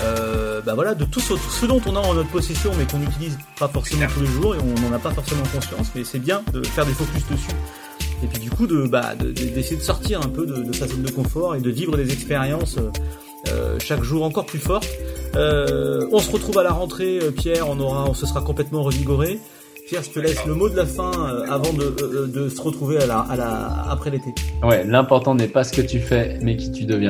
Euh, 0.02 0.62
bah 0.62 0.76
voilà, 0.76 0.94
de 0.94 1.06
tout 1.06 1.20
ce, 1.20 1.66
dont 1.66 1.82
on 1.88 1.96
a 1.96 2.00
en 2.00 2.14
notre 2.14 2.30
possession 2.30 2.72
mais 2.78 2.86
qu'on 2.86 3.00
n'utilise 3.00 3.40
pas 3.58 3.68
forcément 3.68 4.06
tous 4.14 4.22
les 4.22 4.28
jours 4.28 4.54
et 4.54 4.60
on 4.60 4.82
n'en 4.82 4.96
a 4.96 5.00
pas 5.00 5.12
forcément 5.12 5.44
conscience, 5.52 5.88
mais 5.96 6.04
c'est 6.04 6.20
bien 6.20 6.44
de 6.54 6.62
faire 6.62 6.86
des 6.86 6.94
focus 6.94 7.24
dessus 7.32 7.56
et 8.24 8.28
puis 8.28 8.40
du 8.40 8.50
coup 8.50 8.68
de 8.68 8.88
bah, 8.88 9.16
d'essayer 9.16 9.76
de, 9.76 9.82
de, 9.82 9.86
sortir 9.86 10.22
un 10.22 10.30
peu 10.30 10.46
de, 10.46 10.64
de, 10.64 10.74
sa 10.74 10.88
zone 10.88 11.04
de 11.04 11.12
confort 11.12 11.56
et 11.56 11.60
de 11.60 11.70
vivre 11.70 11.98
des 11.98 12.12
expériences 12.12 12.78
euh, 12.78 12.90
chaque 13.80 14.04
jour 14.04 14.24
encore 14.24 14.46
plus 14.46 14.60
fortes. 14.60 14.88
Euh, 15.36 16.08
on 16.12 16.20
se 16.20 16.32
retrouve 16.32 16.58
à 16.60 16.64
la 16.64 16.72
rentrée, 16.72 17.20
euh, 17.22 17.32
Pierre, 17.32 17.70
on 17.70 17.80
aura, 17.80 18.06
on 18.08 18.14
se 18.14 18.26
sera 18.26 18.42
complètement 18.42 18.84
revigoré. 18.84 19.40
Pierre, 19.88 20.04
je 20.04 20.12
te 20.12 20.20
laisse 20.20 20.46
le 20.46 20.54
mot 20.54 20.70
de 20.70 20.76
la 20.76 20.86
fin 20.86 21.12
avant 21.50 21.74
de, 21.74 22.50
se 22.50 22.62
retrouver 22.62 23.00
après 23.02 24.12
l'été. 24.12 24.34
Ouais, 24.64 24.86
l'important 24.86 25.36
n'est 25.36 25.50
pas 25.50 25.64
ce 25.64 25.74
que 25.74 25.82
tu 25.82 26.00
fais, 26.00 26.40
mais 26.42 26.56
qui 26.56 26.72
tu 26.72 26.86
deviens. 26.86 27.10